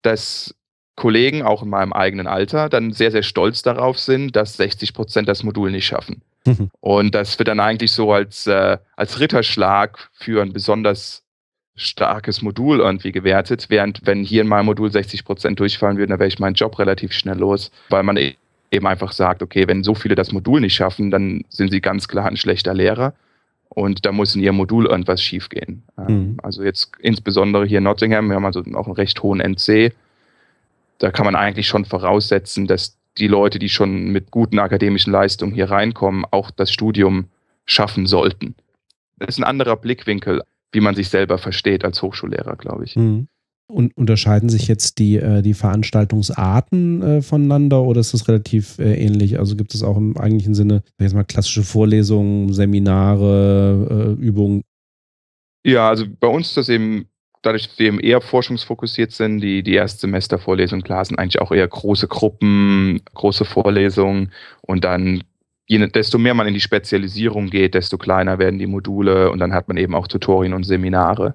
dass 0.02 0.54
Kollegen 0.96 1.42
auch 1.42 1.62
in 1.62 1.70
meinem 1.70 1.92
eigenen 1.92 2.26
Alter 2.26 2.68
dann 2.68 2.92
sehr, 2.92 3.10
sehr 3.10 3.22
stolz 3.22 3.62
darauf 3.62 3.98
sind, 3.98 4.36
dass 4.36 4.56
60 4.56 4.94
Prozent 4.94 5.28
das 5.28 5.42
Modul 5.42 5.70
nicht 5.70 5.86
schaffen. 5.86 6.22
Mhm. 6.46 6.70
Und 6.80 7.14
das 7.14 7.38
wird 7.38 7.48
dann 7.48 7.60
eigentlich 7.60 7.92
so 7.92 8.12
als, 8.12 8.46
äh, 8.46 8.78
als 8.96 9.20
Ritterschlag 9.20 10.10
für 10.12 10.42
ein 10.42 10.52
besonders 10.52 11.22
starkes 11.76 12.42
Modul 12.42 12.80
irgendwie 12.80 13.12
gewertet, 13.12 13.66
während 13.68 14.06
wenn 14.06 14.22
hier 14.22 14.42
in 14.42 14.48
meinem 14.48 14.66
Modul 14.66 14.92
60 14.92 15.24
Prozent 15.24 15.58
durchfallen 15.58 15.96
würden, 15.96 16.10
dann 16.10 16.20
wäre 16.20 16.28
ich 16.28 16.38
meinen 16.38 16.54
Job 16.54 16.78
relativ 16.78 17.12
schnell 17.12 17.38
los, 17.38 17.72
weil 17.88 18.04
man 18.04 18.16
eben 18.16 18.86
einfach 18.86 19.12
sagt, 19.12 19.42
okay, 19.42 19.66
wenn 19.66 19.82
so 19.82 19.94
viele 19.94 20.14
das 20.14 20.32
Modul 20.32 20.60
nicht 20.60 20.74
schaffen, 20.74 21.10
dann 21.10 21.44
sind 21.48 21.70
sie 21.70 21.80
ganz 21.80 22.06
klar 22.06 22.26
ein 22.26 22.36
schlechter 22.36 22.74
Lehrer. 22.74 23.14
Und 23.68 24.06
da 24.06 24.12
muss 24.12 24.36
in 24.36 24.42
ihrem 24.42 24.56
Modul 24.56 24.86
irgendwas 24.86 25.20
schiefgehen. 25.20 25.82
Ähm, 25.98 26.06
mhm. 26.06 26.36
Also 26.42 26.62
jetzt 26.62 26.92
insbesondere 27.00 27.66
hier 27.66 27.78
in 27.78 27.84
Nottingham, 27.84 28.28
wir 28.28 28.36
haben 28.36 28.44
also 28.44 28.60
auch 28.74 28.86
einen 28.86 28.94
recht 28.94 29.20
hohen 29.22 29.40
NC. 29.40 29.92
Da 30.98 31.10
kann 31.10 31.24
man 31.24 31.34
eigentlich 31.34 31.66
schon 31.66 31.84
voraussetzen, 31.84 32.68
dass 32.68 32.96
die 33.18 33.28
Leute, 33.28 33.58
die 33.58 33.68
schon 33.68 34.08
mit 34.10 34.30
guten 34.30 34.58
akademischen 34.58 35.12
Leistungen 35.12 35.54
hier 35.54 35.70
reinkommen, 35.70 36.24
auch 36.30 36.50
das 36.50 36.72
Studium 36.72 37.26
schaffen 37.64 38.06
sollten. 38.06 38.54
Das 39.18 39.30
ist 39.30 39.38
ein 39.38 39.44
anderer 39.44 39.76
Blickwinkel, 39.76 40.42
wie 40.72 40.80
man 40.80 40.94
sich 40.94 41.08
selber 41.08 41.38
versteht 41.38 41.84
als 41.84 42.02
Hochschullehrer, 42.02 42.56
glaube 42.56 42.84
ich. 42.84 42.96
Mhm. 42.96 43.28
Und 43.66 43.96
unterscheiden 43.96 44.50
sich 44.50 44.68
jetzt 44.68 44.98
die, 44.98 45.16
äh, 45.16 45.40
die 45.40 45.54
Veranstaltungsarten 45.54 47.02
äh, 47.02 47.22
voneinander 47.22 47.82
oder 47.82 48.00
ist 48.00 48.12
das 48.12 48.28
relativ 48.28 48.78
äh, 48.78 48.94
ähnlich? 48.94 49.38
Also 49.38 49.56
gibt 49.56 49.74
es 49.74 49.82
auch 49.82 49.96
im 49.96 50.18
eigentlichen 50.18 50.54
Sinne, 50.54 50.82
jetzt 51.00 51.14
mal 51.14 51.24
klassische 51.24 51.62
Vorlesungen, 51.62 52.52
Seminare, 52.52 54.16
Übungen? 54.20 54.62
Ja, 55.64 55.88
also 55.88 56.04
bei 56.20 56.28
uns 56.28 56.48
ist 56.48 56.56
das 56.58 56.68
eben, 56.68 57.06
dadurch, 57.46 57.68
dass 57.68 57.78
wir 57.78 57.86
eben 57.86 58.00
eher 58.00 58.20
forschungsfokussiert 58.20 59.12
sind, 59.12 59.40
die, 59.40 59.62
die 59.62 59.74
Erstsemestervorlesungen, 59.74 60.82
klar, 60.82 61.04
sind 61.04 61.18
eigentlich 61.18 61.40
auch 61.40 61.52
eher 61.52 61.68
große 61.68 62.08
Gruppen, 62.08 63.00
große 63.14 63.44
Vorlesungen 63.44 64.32
und 64.62 64.84
dann 64.84 65.22
Je, 65.66 65.78
desto 65.88 66.18
mehr 66.18 66.34
man 66.34 66.46
in 66.46 66.52
die 66.52 66.60
Spezialisierung 66.60 67.48
geht, 67.48 67.74
desto 67.74 67.96
kleiner 67.96 68.38
werden 68.38 68.58
die 68.58 68.66
Module 68.66 69.30
und 69.30 69.38
dann 69.38 69.54
hat 69.54 69.66
man 69.66 69.78
eben 69.78 69.94
auch 69.94 70.06
Tutorien 70.06 70.52
und 70.52 70.64
Seminare. 70.64 71.34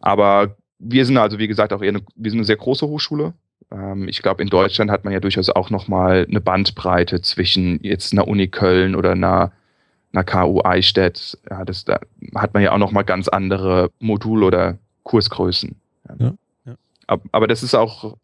Aber 0.00 0.56
wir 0.78 1.04
sind 1.04 1.16
also, 1.16 1.38
wie 1.38 1.48
gesagt, 1.48 1.72
auch 1.72 1.82
eher 1.82 1.88
eine, 1.88 2.02
wir 2.14 2.30
sind 2.30 2.38
eine 2.38 2.46
sehr 2.46 2.56
große 2.56 2.86
Hochschule. 2.86 3.34
Ähm, 3.72 4.06
ich 4.06 4.22
glaube, 4.22 4.42
in 4.42 4.48
Deutschland 4.48 4.90
hat 4.92 5.04
man 5.04 5.12
ja 5.12 5.20
durchaus 5.20 5.50
auch 5.50 5.70
nochmal 5.70 6.26
eine 6.28 6.40
Bandbreite 6.40 7.20
zwischen 7.22 7.80
jetzt 7.82 8.12
einer 8.12 8.28
Uni 8.28 8.46
Köln 8.48 8.94
oder 8.94 9.12
einer, 9.12 9.52
einer 10.12 10.24
KU 10.24 10.62
Eichstätt. 10.62 11.38
Ja, 11.50 11.64
das, 11.64 11.84
da 11.84 11.98
hat 12.36 12.54
man 12.54 12.62
ja 12.62 12.72
auch 12.72 12.78
nochmal 12.78 13.04
ganz 13.04 13.26
andere 13.28 13.90
Modul- 13.98 14.44
oder 14.44 14.78
Kursgrößen. 15.04 15.76
Ja, 16.08 16.34
ja. 16.66 16.74
Aber, 17.06 17.22
aber, 17.32 17.46
das 17.46 17.62
ist 17.62 17.74
auch 17.74 18.16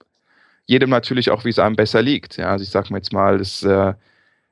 jedem 0.67 0.91
natürlich 0.91 1.31
auch, 1.31 1.45
wie 1.45 1.51
es 1.51 1.59
einem 1.59 1.77
besser 1.77 2.03
liegt. 2.03 2.37
Ja, 2.37 2.51
also 2.53 2.63
ich 2.63 2.71
sage 2.71 2.89
mal 2.91 2.99
jetzt 2.99 3.13
mal, 3.13 3.39
das 3.39 3.63
äh, 3.63 3.95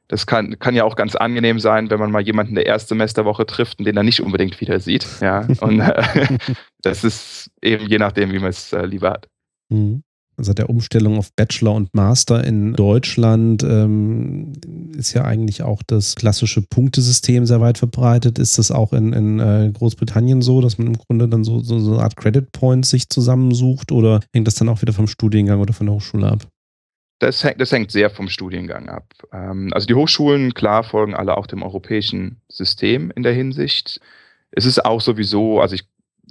das 0.08 0.26
kann, 0.26 0.58
kann 0.58 0.74
ja 0.74 0.84
auch 0.84 0.96
ganz 0.96 1.14
angenehm 1.14 1.60
sein, 1.60 1.90
wenn 1.90 2.00
man 2.00 2.10
mal 2.10 2.22
jemanden 2.22 2.54
der 2.54 2.64
Erstsemesterwoche 2.64 3.44
trifft 3.44 3.78
und 3.78 3.84
den 3.84 3.96
er 3.96 4.02
nicht 4.02 4.22
unbedingt 4.22 4.58
wieder 4.60 4.80
sieht. 4.80 5.06
Ja, 5.20 5.46
und 5.60 5.80
äh, 5.80 6.38
das 6.82 7.04
ist 7.04 7.50
eben 7.60 7.86
je 7.86 7.98
nachdem, 7.98 8.32
wie 8.32 8.38
man 8.38 8.48
es 8.48 8.72
äh, 8.72 8.86
lieber 8.86 9.10
hat. 9.10 9.28
Mhm. 9.68 10.02
Also 10.38 10.54
der 10.54 10.70
Umstellung 10.70 11.18
auf 11.18 11.32
Bachelor 11.34 11.74
und 11.74 11.92
Master 11.94 12.44
in 12.44 12.74
Deutschland 12.74 13.64
ähm, 13.64 14.52
ist 14.96 15.12
ja 15.12 15.24
eigentlich 15.24 15.62
auch 15.62 15.82
das 15.84 16.14
klassische 16.14 16.62
Punktesystem 16.62 17.44
sehr 17.44 17.60
weit 17.60 17.78
verbreitet. 17.78 18.38
Ist 18.38 18.56
das 18.56 18.70
auch 18.70 18.92
in, 18.92 19.12
in 19.12 19.40
äh, 19.40 19.72
Großbritannien 19.74 20.40
so, 20.40 20.60
dass 20.60 20.78
man 20.78 20.86
im 20.86 20.96
Grunde 20.96 21.28
dann 21.28 21.42
so, 21.42 21.58
so, 21.58 21.80
so 21.80 21.94
eine 21.94 22.02
Art 22.02 22.16
Credit 22.16 22.52
Points 22.52 22.90
sich 22.90 23.08
zusammensucht 23.08 23.90
oder 23.90 24.20
hängt 24.32 24.46
das 24.46 24.54
dann 24.54 24.68
auch 24.68 24.80
wieder 24.80 24.92
vom 24.92 25.08
Studiengang 25.08 25.60
oder 25.60 25.72
von 25.72 25.86
der 25.86 25.96
Hochschule 25.96 26.30
ab? 26.30 26.46
Das 27.18 27.42
hängt, 27.42 27.60
das 27.60 27.72
hängt 27.72 27.90
sehr 27.90 28.08
vom 28.08 28.28
Studiengang 28.28 28.88
ab. 28.88 29.12
Ähm, 29.32 29.70
also 29.72 29.88
die 29.88 29.94
Hochschulen, 29.94 30.54
klar, 30.54 30.84
folgen 30.84 31.14
alle 31.14 31.36
auch 31.36 31.48
dem 31.48 31.64
europäischen 31.64 32.40
System 32.48 33.10
in 33.10 33.24
der 33.24 33.32
Hinsicht. 33.32 34.00
Es 34.52 34.64
ist 34.64 34.84
auch 34.84 35.00
sowieso, 35.00 35.60
also 35.60 35.74
ich, 35.74 35.82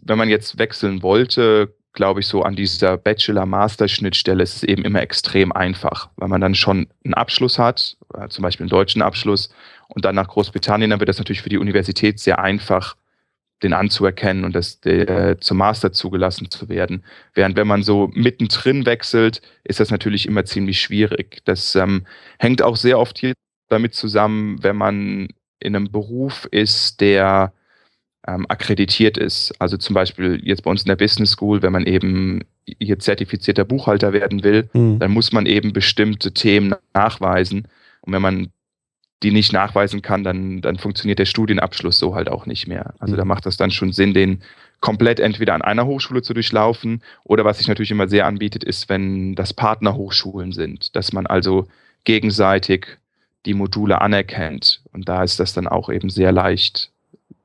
wenn 0.03 0.17
man 0.17 0.29
jetzt 0.29 0.57
wechseln 0.59 1.03
wollte, 1.03 1.75
glaube 1.97 2.19
ich, 2.19 2.27
so 2.27 2.43
an 2.43 2.55
dieser 2.55 2.95
Bachelor-Master-Schnittstelle 2.95 4.43
ist 4.43 4.57
es 4.57 4.63
eben 4.63 4.85
immer 4.85 5.01
extrem 5.01 5.51
einfach, 5.51 6.09
weil 6.15 6.27
man 6.29 6.39
dann 6.39 6.53
schon 6.53 6.87
einen 7.03 7.15
Abschluss 7.15 7.57
hat, 7.57 7.97
äh, 8.13 8.29
zum 8.29 8.43
Beispiel 8.43 8.65
einen 8.65 8.69
deutschen 8.69 9.01
Abschluss, 9.01 9.49
und 9.87 10.05
dann 10.05 10.15
nach 10.15 10.27
Großbritannien, 10.27 10.91
dann 10.91 10.99
wird 10.99 11.09
das 11.09 11.17
natürlich 11.17 11.41
für 11.41 11.49
die 11.49 11.57
Universität 11.57 12.19
sehr 12.19 12.39
einfach, 12.39 12.95
den 13.63 13.73
anzuerkennen 13.73 14.45
und 14.45 14.53
das 14.53 14.85
äh, 14.85 15.37
zum 15.39 15.57
Master 15.57 15.91
zugelassen 15.91 16.51
zu 16.51 16.69
werden. 16.69 17.03
Während 17.33 17.57
wenn 17.57 17.65
man 17.65 17.81
so 17.81 18.11
mittendrin 18.13 18.85
wechselt, 18.85 19.41
ist 19.63 19.79
das 19.79 19.89
natürlich 19.89 20.27
immer 20.27 20.45
ziemlich 20.45 20.79
schwierig. 20.79 21.41
Das 21.45 21.75
ähm, 21.75 22.05
hängt 22.37 22.61
auch 22.61 22.75
sehr 22.75 22.99
oft 22.99 23.17
hier 23.17 23.33
damit 23.69 23.95
zusammen, 23.95 24.61
wenn 24.61 24.75
man 24.75 25.29
in 25.59 25.75
einem 25.75 25.91
Beruf 25.91 26.47
ist, 26.51 27.01
der 27.01 27.53
ähm, 28.27 28.45
akkreditiert 28.49 29.17
ist. 29.17 29.53
Also 29.59 29.77
zum 29.77 29.93
Beispiel 29.93 30.41
jetzt 30.43 30.63
bei 30.63 30.71
uns 30.71 30.83
in 30.83 30.89
der 30.89 30.95
Business 30.95 31.31
School, 31.31 31.61
wenn 31.61 31.71
man 31.71 31.85
eben 31.85 32.41
hier 32.79 32.99
zertifizierter 32.99 33.63
Buchhalter 33.63 34.13
werden 34.13 34.43
will, 34.43 34.69
mhm. 34.73 34.99
dann 34.99 35.11
muss 35.11 35.31
man 35.31 35.45
eben 35.45 35.73
bestimmte 35.73 36.33
Themen 36.33 36.75
nachweisen. 36.93 37.67
Und 38.01 38.13
wenn 38.13 38.21
man 38.21 38.49
die 39.23 39.31
nicht 39.31 39.51
nachweisen 39.51 40.01
kann, 40.01 40.23
dann, 40.23 40.61
dann 40.61 40.77
funktioniert 40.77 41.17
der 41.17 41.25
Studienabschluss 41.25 41.97
so 41.97 42.13
halt 42.13 42.29
auch 42.29 42.45
nicht 42.45 42.67
mehr. 42.67 42.93
Also 42.99 43.15
da 43.15 43.23
mhm. 43.23 43.29
macht 43.29 43.45
das 43.45 43.57
dann 43.57 43.71
schon 43.71 43.93
Sinn, 43.93 44.13
den 44.13 44.43
komplett 44.79 45.19
entweder 45.19 45.55
an 45.55 45.63
einer 45.63 45.87
Hochschule 45.87 46.21
zu 46.21 46.35
durchlaufen 46.35 47.01
oder 47.23 47.43
was 47.43 47.57
sich 47.57 47.67
natürlich 47.67 47.89
immer 47.89 48.07
sehr 48.07 48.27
anbietet, 48.27 48.63
ist, 48.63 48.89
wenn 48.89 49.33
das 49.33 49.53
Partnerhochschulen 49.53 50.51
sind, 50.51 50.95
dass 50.95 51.13
man 51.13 51.25
also 51.25 51.67
gegenseitig 52.03 52.99
die 53.47 53.55
Module 53.55 54.01
anerkennt. 54.01 54.83
Und 54.91 55.09
da 55.09 55.23
ist 55.23 55.39
das 55.39 55.53
dann 55.53 55.67
auch 55.67 55.89
eben 55.89 56.11
sehr 56.11 56.31
leicht 56.31 56.91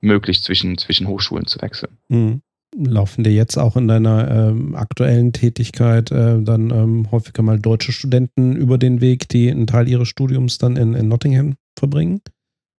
möglich, 0.02 0.42
zwischen, 0.42 0.76
zwischen 0.78 1.09
Hochschulen 1.09 1.47
zu 1.47 1.61
wechseln. 1.62 1.97
Mhm. 2.09 2.42
Laufen 2.75 3.23
dir 3.23 3.32
jetzt 3.32 3.59
auch 3.59 3.76
in 3.76 3.87
deiner 3.87 4.30
ähm, 4.30 4.75
aktuellen 4.75 5.32
Tätigkeit 5.35 6.11
äh, 6.11 6.42
dann 6.42 6.71
ähm, 6.71 7.11
häufiger 7.11 7.42
mal 7.42 7.59
deutsche 7.59 7.92
Studenten 7.92 8.56
über 8.56 8.78
den 8.78 9.02
Weg, 9.02 9.28
die 9.28 9.50
einen 9.50 9.66
Teil 9.66 9.88
ihres 9.88 10.09
Studiums 10.09 10.56
dann 10.56 10.76
in, 10.76 10.94
in 10.94 11.09
Nottingham 11.09 11.56
verbringen? 11.78 12.23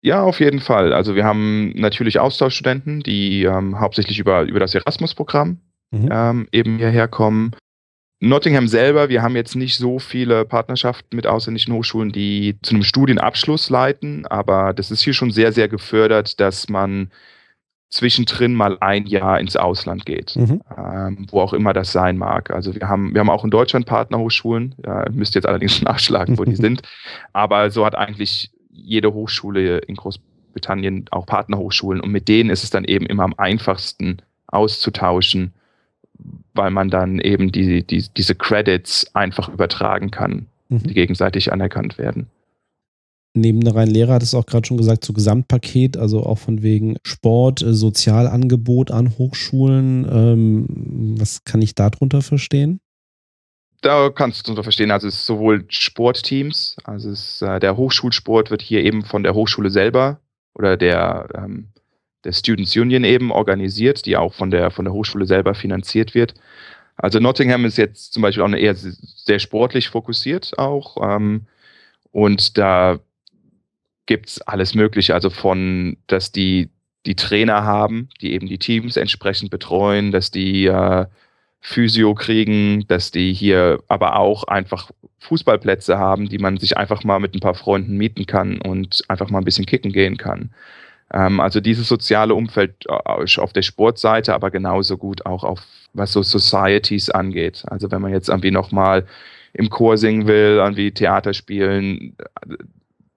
Ja, 0.02 0.22
auf 0.22 0.40
jeden 0.40 0.60
Fall. 0.60 0.92
Also 0.92 1.14
wir 1.14 1.24
haben 1.24 1.72
natürlich 1.76 2.18
Austauschstudenten, 2.18 3.00
die 3.00 3.44
ähm, 3.44 3.78
hauptsächlich 3.78 4.18
über, 4.18 4.42
über 4.42 4.60
das 4.60 4.74
Erasmus-Programm 4.74 5.58
mhm. 5.92 6.08
ähm, 6.10 6.48
eben 6.52 6.76
hierher 6.76 7.08
kommen. 7.08 7.52
Nottingham 8.20 8.68
selber, 8.68 9.08
wir 9.08 9.22
haben 9.22 9.36
jetzt 9.36 9.54
nicht 9.54 9.76
so 9.76 9.98
viele 9.98 10.44
Partnerschaften 10.44 11.14
mit 11.14 11.26
ausländischen 11.26 11.74
Hochschulen, 11.74 12.12
die 12.12 12.56
zu 12.62 12.74
einem 12.74 12.84
Studienabschluss 12.84 13.70
leiten, 13.70 14.26
aber 14.26 14.72
das 14.72 14.90
ist 14.90 15.02
hier 15.02 15.14
schon 15.14 15.30
sehr, 15.30 15.52
sehr 15.52 15.68
gefördert, 15.68 16.40
dass 16.40 16.68
man 16.68 17.10
zwischendrin 17.90 18.54
mal 18.54 18.76
ein 18.80 19.06
Jahr 19.06 19.38
ins 19.38 19.56
Ausland 19.56 20.04
geht, 20.04 20.34
mhm. 20.36 20.60
ähm, 20.76 21.26
wo 21.30 21.40
auch 21.40 21.52
immer 21.52 21.72
das 21.72 21.92
sein 21.92 22.16
mag. 22.16 22.50
Also 22.50 22.74
wir 22.74 22.88
haben, 22.88 23.14
wir 23.14 23.20
haben 23.20 23.30
auch 23.30 23.44
in 23.44 23.50
Deutschland 23.50 23.86
Partnerhochschulen, 23.86 24.74
ja, 24.84 25.04
müsst 25.12 25.34
jetzt 25.34 25.46
allerdings 25.46 25.80
nachschlagen, 25.82 26.38
wo 26.38 26.44
die 26.44 26.56
sind, 26.56 26.82
aber 27.32 27.70
so 27.70 27.86
hat 27.86 27.94
eigentlich 27.94 28.50
jede 28.70 29.12
Hochschule 29.12 29.78
in 29.78 29.94
Großbritannien 29.94 31.06
auch 31.12 31.26
Partnerhochschulen 31.26 32.00
und 32.00 32.10
mit 32.10 32.26
denen 32.26 32.50
ist 32.50 32.64
es 32.64 32.70
dann 32.70 32.84
eben 32.84 33.06
immer 33.06 33.22
am 33.22 33.34
einfachsten 33.36 34.18
auszutauschen, 34.48 35.52
weil 36.54 36.70
man 36.70 36.88
dann 36.88 37.18
eben 37.18 37.52
die, 37.52 37.82
die, 37.82 38.04
diese 38.16 38.34
Credits 38.34 39.14
einfach 39.14 39.48
übertragen 39.48 40.10
kann, 40.10 40.46
mhm. 40.68 40.82
die 40.84 40.94
gegenseitig 40.94 41.52
anerkannt 41.52 41.98
werden 41.98 42.28
neben 43.34 43.60
der 43.60 43.74
reinen 43.74 43.92
Lehre 43.92 44.12
hat 44.12 44.22
es 44.22 44.34
auch 44.34 44.46
gerade 44.46 44.66
schon 44.66 44.76
gesagt, 44.76 45.04
so 45.04 45.12
Gesamtpaket, 45.12 45.96
also 45.96 46.24
auch 46.24 46.38
von 46.38 46.62
wegen 46.62 46.96
Sport, 47.04 47.62
äh, 47.62 47.74
Sozialangebot 47.74 48.90
an 48.90 49.18
Hochschulen. 49.18 50.06
Ähm, 50.10 51.16
was 51.18 51.44
kann 51.44 51.60
ich 51.60 51.74
darunter 51.74 52.22
verstehen? 52.22 52.80
Da 53.82 54.08
kannst 54.08 54.40
du 54.40 54.42
darunter 54.44 54.62
verstehen, 54.62 54.90
also 54.90 55.08
es 55.08 55.16
ist 55.16 55.26
sowohl 55.26 55.66
Sportteams, 55.68 56.76
also 56.84 57.10
es, 57.10 57.42
äh, 57.42 57.60
der 57.60 57.76
Hochschulsport 57.76 58.50
wird 58.50 58.62
hier 58.62 58.82
eben 58.82 59.04
von 59.04 59.22
der 59.22 59.34
Hochschule 59.34 59.68
selber 59.68 60.20
oder 60.54 60.78
der, 60.78 61.28
ähm, 61.34 61.68
der 62.24 62.32
Students 62.32 62.76
Union 62.76 63.04
eben 63.04 63.30
organisiert, 63.30 64.06
die 64.06 64.16
auch 64.16 64.34
von 64.34 64.50
der, 64.50 64.70
von 64.70 64.84
der 64.84 64.94
Hochschule 64.94 65.26
selber 65.26 65.54
finanziert 65.54 66.14
wird. 66.14 66.34
Also 66.96 67.18
Nottingham 67.18 67.64
ist 67.64 67.76
jetzt 67.76 68.12
zum 68.12 68.22
Beispiel 68.22 68.42
auch 68.42 68.48
eine 68.48 68.58
eher 68.58 68.74
sehr 68.74 69.38
sportlich 69.38 69.88
fokussiert 69.88 70.58
auch. 70.58 70.96
Ähm, 71.02 71.46
und 72.12 72.56
da 72.56 73.00
gibt 74.06 74.28
es 74.28 74.40
alles 74.42 74.74
Mögliche. 74.74 75.14
Also 75.14 75.30
von, 75.30 75.96
dass 76.06 76.30
die, 76.30 76.70
die 77.06 77.16
Trainer 77.16 77.64
haben, 77.64 78.08
die 78.20 78.32
eben 78.32 78.46
die 78.46 78.58
Teams 78.58 78.96
entsprechend 78.96 79.50
betreuen, 79.50 80.12
dass 80.12 80.30
die 80.30 80.66
äh, 80.66 81.06
Physio 81.60 82.14
kriegen, 82.14 82.86
dass 82.88 83.10
die 83.10 83.32
hier 83.32 83.82
aber 83.88 84.16
auch 84.16 84.44
einfach 84.44 84.90
Fußballplätze 85.20 85.98
haben, 85.98 86.28
die 86.28 86.38
man 86.38 86.58
sich 86.58 86.76
einfach 86.76 87.02
mal 87.04 87.18
mit 87.18 87.34
ein 87.34 87.40
paar 87.40 87.54
Freunden 87.54 87.96
mieten 87.96 88.26
kann 88.26 88.60
und 88.60 89.02
einfach 89.08 89.30
mal 89.30 89.38
ein 89.38 89.44
bisschen 89.44 89.66
kicken 89.66 89.90
gehen 89.90 90.18
kann. 90.18 90.50
Ähm, 91.14 91.40
also 91.40 91.60
dieses 91.60 91.88
soziale 91.88 92.34
Umfeld 92.34 92.74
äh, 92.88 93.40
auf 93.40 93.52
der 93.52 93.62
Sportseite, 93.62 94.34
aber 94.34 94.50
genauso 94.50 94.98
gut 94.98 95.24
auch 95.24 95.44
auf 95.44 95.60
was 95.94 96.12
so 96.12 96.22
Societies 96.22 97.08
angeht. 97.08 97.62
Also 97.68 97.90
wenn 97.90 98.02
man 98.02 98.12
jetzt 98.12 98.28
irgendwie 98.28 98.50
nochmal 98.50 99.06
im 99.52 99.70
Chor 99.70 99.96
singen 99.96 100.26
will, 100.26 100.58
irgendwie 100.58 100.90
Theater 100.90 101.32
spielen, 101.32 102.16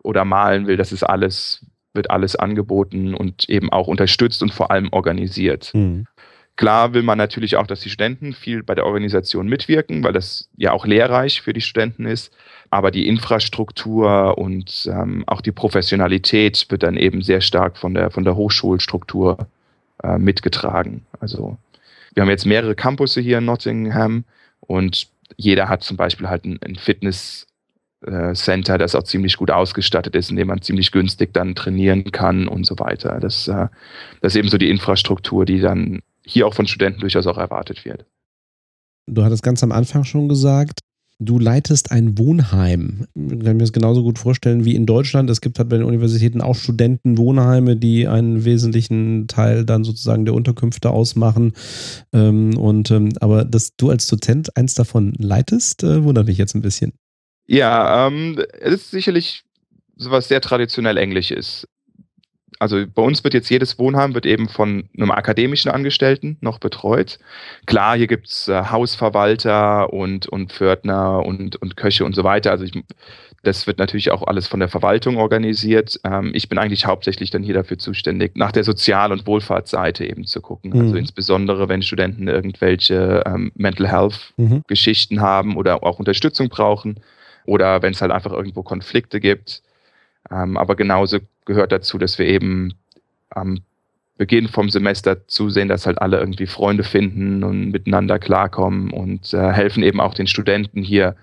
oder 0.08 0.24
malen 0.24 0.68
will, 0.68 0.78
das 0.78 0.92
ist 0.92 1.04
alles, 1.04 1.66
wird 1.94 2.10
alles 2.10 2.36
angeboten 2.36 3.14
und 3.14 3.50
eben 3.50 3.72
auch 3.72 3.88
unterstützt 3.88 4.42
und 4.42 4.54
vor 4.54 4.72
allem 4.72 4.88
organisiert. 4.92 5.72
Mhm. 5.74 6.06
Klar 6.56 6.94
will 6.94 7.04
man 7.04 7.18
natürlich 7.18 7.58
auch, 7.58 7.68
dass 7.68 7.82
die 7.82 7.90
Studenten 7.90 8.34
viel 8.34 8.64
bei 8.64 8.74
der 8.74 8.86
Organisation 8.86 9.48
mitwirken, 9.48 10.04
weil 10.04 10.14
das 10.14 10.50
ja 10.56 10.72
auch 10.72 10.88
lehrreich 10.88 11.42
für 11.42 11.54
die 11.54 11.62
Studenten 11.62 12.06
ist. 12.06 12.34
Aber 12.70 12.92
die 12.92 13.08
Infrastruktur 13.08 14.38
und 14.38 14.90
ähm, 14.92 15.24
auch 15.28 15.42
die 15.42 15.52
Professionalität 15.52 16.66
wird 16.70 16.84
dann 16.84 16.98
eben 16.98 17.22
sehr 17.22 17.42
stark 17.42 17.78
von 17.78 17.94
der, 17.94 18.12
von 18.12 18.24
der 18.24 18.36
Hochschulstruktur 18.36 19.48
äh, 20.04 20.18
mitgetragen. 20.18 21.06
Also 21.20 21.58
wir 22.14 22.22
haben 22.22 22.30
jetzt 22.30 22.46
mehrere 22.46 22.76
Campusse 22.76 23.22
hier 23.22 23.38
in 23.38 23.46
Nottingham 23.46 24.26
und 24.60 25.08
jeder 25.36 25.70
hat 25.70 25.84
zum 25.84 25.98
Beispiel 25.98 26.30
halt 26.30 26.46
ein, 26.46 26.60
ein 26.64 26.76
Fitness 26.76 27.48
äh, 28.06 28.34
Center, 28.34 28.78
das 28.78 28.96
auch 28.96 29.04
ziemlich 29.04 29.38
gut 29.38 29.52
ausgestattet 29.52 30.16
ist, 30.16 30.30
in 30.30 30.36
dem 30.36 30.48
man 30.48 30.62
ziemlich 30.62 30.92
günstig 30.92 31.34
dann 31.34 31.56
trainieren 31.56 32.12
kann 32.12 32.48
und 32.48 32.66
so 32.66 32.78
weiter. 32.80 33.20
Das, 33.20 33.48
äh, 33.48 33.68
das 34.22 34.34
ist 34.34 34.40
eben 34.40 34.50
so 34.50 34.58
die 34.58 34.70
Infrastruktur, 34.70 35.46
die 35.46 35.60
dann 35.60 36.02
hier 36.26 36.48
auch 36.48 36.54
von 36.54 36.68
Studenten 36.68 37.02
durchaus 37.02 37.28
auch 37.28 37.38
erwartet 37.38 37.86
wird. 37.86 38.06
Du 39.08 39.24
hattest 39.24 39.42
ganz 39.42 39.64
am 39.64 39.72
Anfang 39.72 40.04
schon 40.04 40.28
gesagt, 40.28 40.80
du 41.20 41.40
leitest 41.40 41.92
ein 41.92 42.18
Wohnheim. 42.18 43.08
Ich 43.16 43.40
kann 43.40 43.58
mir 43.58 43.64
das 43.64 43.74
genauso 43.74 44.04
gut 44.04 44.20
vorstellen 44.20 44.66
wie 44.66 44.76
in 44.76 44.86
Deutschland. 44.86 45.30
Es 45.30 45.42
gibt 45.42 45.58
halt 45.60 45.70
bei 45.70 45.78
den 45.78 45.86
Universitäten 45.86 46.42
auch 46.42 46.56
Studentenwohnheime, 46.56 47.76
die 47.76 48.08
einen 48.08 48.46
wesentlichen 48.46 49.28
Teil 49.28 49.66
dann 49.66 49.84
sozusagen 49.84 50.26
der 50.26 50.34
Unterkünfte 50.34 50.92
ausmachen. 50.92 51.54
Ähm, 52.14 52.58
und 52.58 52.92
ähm, 52.92 53.10
aber 53.20 53.46
dass 53.46 53.76
du 53.76 53.90
als 53.90 54.08
Dozent 54.08 54.56
eins 54.56 54.76
davon 54.76 55.14
leitest, 55.18 55.84
äh, 55.84 56.04
wundert 56.04 56.28
mich 56.28 56.38
jetzt 56.38 56.56
ein 56.56 56.62
bisschen. 56.62 56.94
Ja, 57.48 58.08
ähm, 58.08 58.40
es 58.60 58.74
ist 58.74 58.92
sicherlich 58.92 59.44
sowas 59.96 60.28
sehr 60.28 60.42
traditionell 60.42 60.98
Englisches. 60.98 61.68
Also 62.60 62.86
bei 62.88 63.02
uns 63.02 63.24
wird 63.24 63.34
jetzt 63.34 63.50
jedes 63.50 63.78
Wohnheim 63.78 64.14
wird 64.14 64.26
eben 64.26 64.50
von 64.50 64.90
einem 64.98 65.12
akademischen 65.12 65.70
Angestellten 65.70 66.38
noch 66.42 66.60
betreut. 66.60 67.20
Klar, 67.66 67.98
hier 67.98 68.08
gibt's 68.08 68.48
äh, 68.48 68.64
Hausverwalter 68.72 69.94
und, 69.94 70.28
und 70.28 70.52
Pförtner 70.52 71.26
und, 71.26 71.56
und 71.58 71.78
Köche 71.78 72.04
und 72.04 72.16
so 72.16 72.24
weiter. 72.24 72.52
Also 72.52 72.66
ich, 72.66 72.74
das 73.44 73.68
wird 73.68 73.78
natürlich 73.78 74.12
auch 74.12 74.24
alles 74.24 74.48
von 74.48 74.60
der 74.60 74.70
Verwaltung 74.70 75.18
organisiert. 75.18 76.00
Ähm, 76.04 76.32
ich 76.34 76.50
bin 76.50 76.58
eigentlich 76.58 76.86
hauptsächlich 76.86 77.30
dann 77.30 77.44
hier 77.44 77.54
dafür 77.54 77.78
zuständig, 77.78 78.36
nach 78.36 78.52
der 78.52 78.64
Sozial- 78.64 79.12
und 79.12 79.28
Wohlfahrtsseite 79.28 80.06
eben 80.06 80.26
zu 80.26 80.42
gucken. 80.42 80.72
Also 80.72 80.82
mhm. 80.82 80.88
Also 80.88 80.98
insbesondere, 80.98 81.70
wenn 81.70 81.82
Studenten 81.82 82.28
irgendwelche 82.28 83.24
ähm, 83.26 83.52
Mental 83.56 83.88
Health-Geschichten 83.88 85.16
mhm. 85.16 85.22
haben 85.22 85.58
oder 85.58 85.84
auch 85.84 86.00
Unterstützung 86.00 86.50
brauchen 86.50 87.00
oder 87.46 87.82
wenn 87.82 87.94
es 87.94 88.02
halt 88.02 88.12
einfach 88.12 88.32
irgendwo 88.32 88.64
Konflikte 88.64 89.20
gibt. 89.20 89.62
Ähm, 90.32 90.58
aber 90.58 90.76
genauso 90.76 91.20
gehört 91.46 91.72
dazu, 91.72 91.98
dass 91.98 92.20
wir 92.20 92.26
eben 92.26 92.74
am 93.30 93.62
Beginn 94.18 94.48
vom 94.48 94.70
Semester 94.70 95.28
zusehen, 95.28 95.68
dass 95.68 95.86
halt 95.86 96.02
alle 96.02 96.20
irgendwie 96.20 96.48
Freunde 96.48 96.84
finden 96.84 97.44
und 97.44 97.70
miteinander 97.70 98.18
klarkommen 98.18 98.92
und 98.92 99.34
äh, 99.34 99.52
helfen 99.52 99.84
eben 99.84 100.00
auch 100.00 100.14
den 100.14 100.28
Studenten 100.28 100.82
hier 100.82 101.16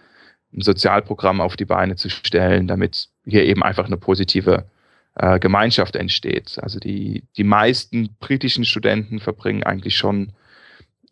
ein 0.52 0.60
Sozialprogramm 0.60 1.40
auf 1.40 1.56
die 1.56 1.64
Beine 1.64 1.96
zu 1.96 2.08
stellen, 2.08 2.68
damit 2.68 3.08
hier 3.26 3.44
eben 3.44 3.64
einfach 3.64 3.86
eine 3.86 3.96
positive 3.96 4.64
äh, 5.16 5.40
Gemeinschaft 5.40 5.96
entsteht. 5.96 6.58
Also 6.62 6.78
die, 6.78 7.24
die 7.36 7.44
meisten 7.44 8.10
britischen 8.20 8.64
Studenten 8.64 9.18
verbringen 9.18 9.64
eigentlich 9.64 9.96
schon 9.96 10.32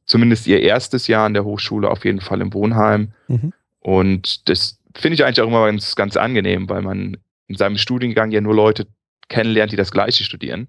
zumindest 0.07 0.47
ihr 0.47 0.61
erstes 0.61 1.09
Jahr 1.09 1.27
an 1.27 1.35
der 1.35 1.45
Hochschule 1.45 1.91
auf 1.91 2.05
jeden 2.05 2.21
Fall 2.21 2.41
im 2.41 2.55
Wohnheim. 2.55 3.13
Mhm. 3.29 3.53
Und 3.81 4.49
das 4.49 4.79
finde 4.95 5.15
ich 5.15 5.25
eigentlich 5.25 5.41
auch 5.41 5.49
immer 5.49 5.67
ganz, 5.67 5.97
ganz 5.97 6.17
angenehm, 6.17 6.69
weil 6.69 6.83
man 6.83 7.17
in 7.53 7.59
seinem 7.59 7.77
Studiengang 7.77 8.31
ja 8.31 8.41
nur 8.41 8.55
Leute 8.55 8.87
kennenlernt, 9.29 9.73
die 9.73 9.77
das 9.77 9.93
Gleiche 9.93 10.25
studieren. 10.25 10.69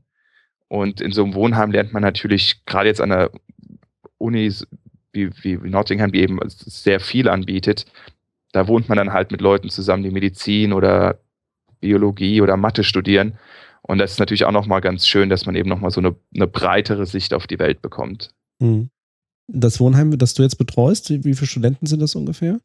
Und 0.67 1.01
in 1.01 1.11
so 1.11 1.23
einem 1.23 1.33
Wohnheim 1.33 1.71
lernt 1.71 1.93
man 1.93 2.03
natürlich 2.03 2.65
gerade 2.65 2.89
jetzt 2.89 3.01
an 3.01 3.09
der 3.09 3.31
Uni 4.17 4.51
wie, 5.13 5.31
wie 5.43 5.55
Nottingham, 5.69 6.11
die 6.11 6.21
eben 6.21 6.39
sehr 6.47 6.99
viel 6.99 7.29
anbietet, 7.29 7.85
da 8.51 8.67
wohnt 8.67 8.89
man 8.89 8.97
dann 8.97 9.13
halt 9.13 9.31
mit 9.31 9.39
Leuten 9.41 9.69
zusammen, 9.69 10.03
die 10.03 10.11
Medizin 10.11 10.73
oder 10.73 11.19
Biologie 11.79 12.41
oder 12.41 12.57
Mathe 12.57 12.83
studieren. 12.83 13.37
Und 13.81 13.97
das 13.99 14.11
ist 14.13 14.19
natürlich 14.19 14.45
auch 14.45 14.51
nochmal 14.51 14.81
ganz 14.81 15.07
schön, 15.07 15.29
dass 15.29 15.45
man 15.45 15.55
eben 15.55 15.69
nochmal 15.69 15.91
so 15.91 16.01
eine, 16.01 16.15
eine 16.35 16.47
breitere 16.47 17.05
Sicht 17.05 17.33
auf 17.33 17.47
die 17.47 17.59
Welt 17.59 17.81
bekommt. 17.81 18.33
Mhm. 18.59 18.89
Das 19.47 19.79
Wohnheim, 19.79 20.17
das 20.17 20.33
du 20.35 20.43
jetzt 20.43 20.57
betreust, 20.57 21.09
wie 21.09 21.33
viele 21.33 21.47
Studenten 21.47 21.85
sind 21.85 22.01
das 22.01 22.15
ungefähr? 22.15 22.59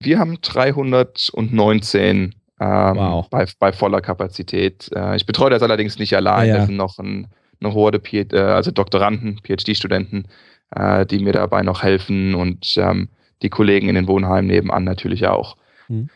Wir 0.00 0.18
haben 0.18 0.38
319 0.42 2.34
ähm, 2.62 2.96
wow. 2.96 3.28
bei, 3.28 3.46
bei, 3.58 3.72
voller 3.72 4.00
Kapazität. 4.00 4.88
Äh, 4.94 5.16
ich 5.16 5.26
betreue 5.26 5.50
das 5.50 5.62
allerdings 5.62 5.98
nicht 5.98 6.14
allein. 6.14 6.48
Ja, 6.48 6.54
ja. 6.54 6.58
Das 6.58 6.66
sind 6.66 6.76
noch 6.76 6.98
ein, 6.98 7.26
eine 7.60 7.74
Horde, 7.74 8.00
äh, 8.12 8.38
also 8.38 8.70
Doktoranden, 8.70 9.40
PhD-Studenten, 9.42 10.28
äh, 10.74 11.04
die 11.04 11.18
mir 11.18 11.32
dabei 11.32 11.62
noch 11.62 11.82
helfen 11.82 12.34
und 12.34 12.74
ähm, 12.76 13.08
die 13.42 13.50
Kollegen 13.50 13.88
in 13.88 13.96
den 13.96 14.06
Wohnheimen 14.06 14.46
nebenan 14.46 14.84
natürlich 14.84 15.26
auch. 15.26 15.56
Mhm. 15.88 16.08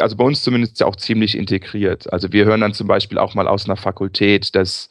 Also 0.00 0.16
bei 0.16 0.24
uns 0.24 0.42
zumindest 0.42 0.82
auch 0.82 0.96
ziemlich 0.96 1.36
integriert. 1.36 2.10
Also 2.12 2.32
wir 2.32 2.46
hören 2.46 2.62
dann 2.62 2.72
zum 2.72 2.86
Beispiel 2.86 3.18
auch 3.18 3.34
mal 3.34 3.48
aus 3.48 3.66
einer 3.66 3.76
Fakultät, 3.76 4.54
dass 4.54 4.88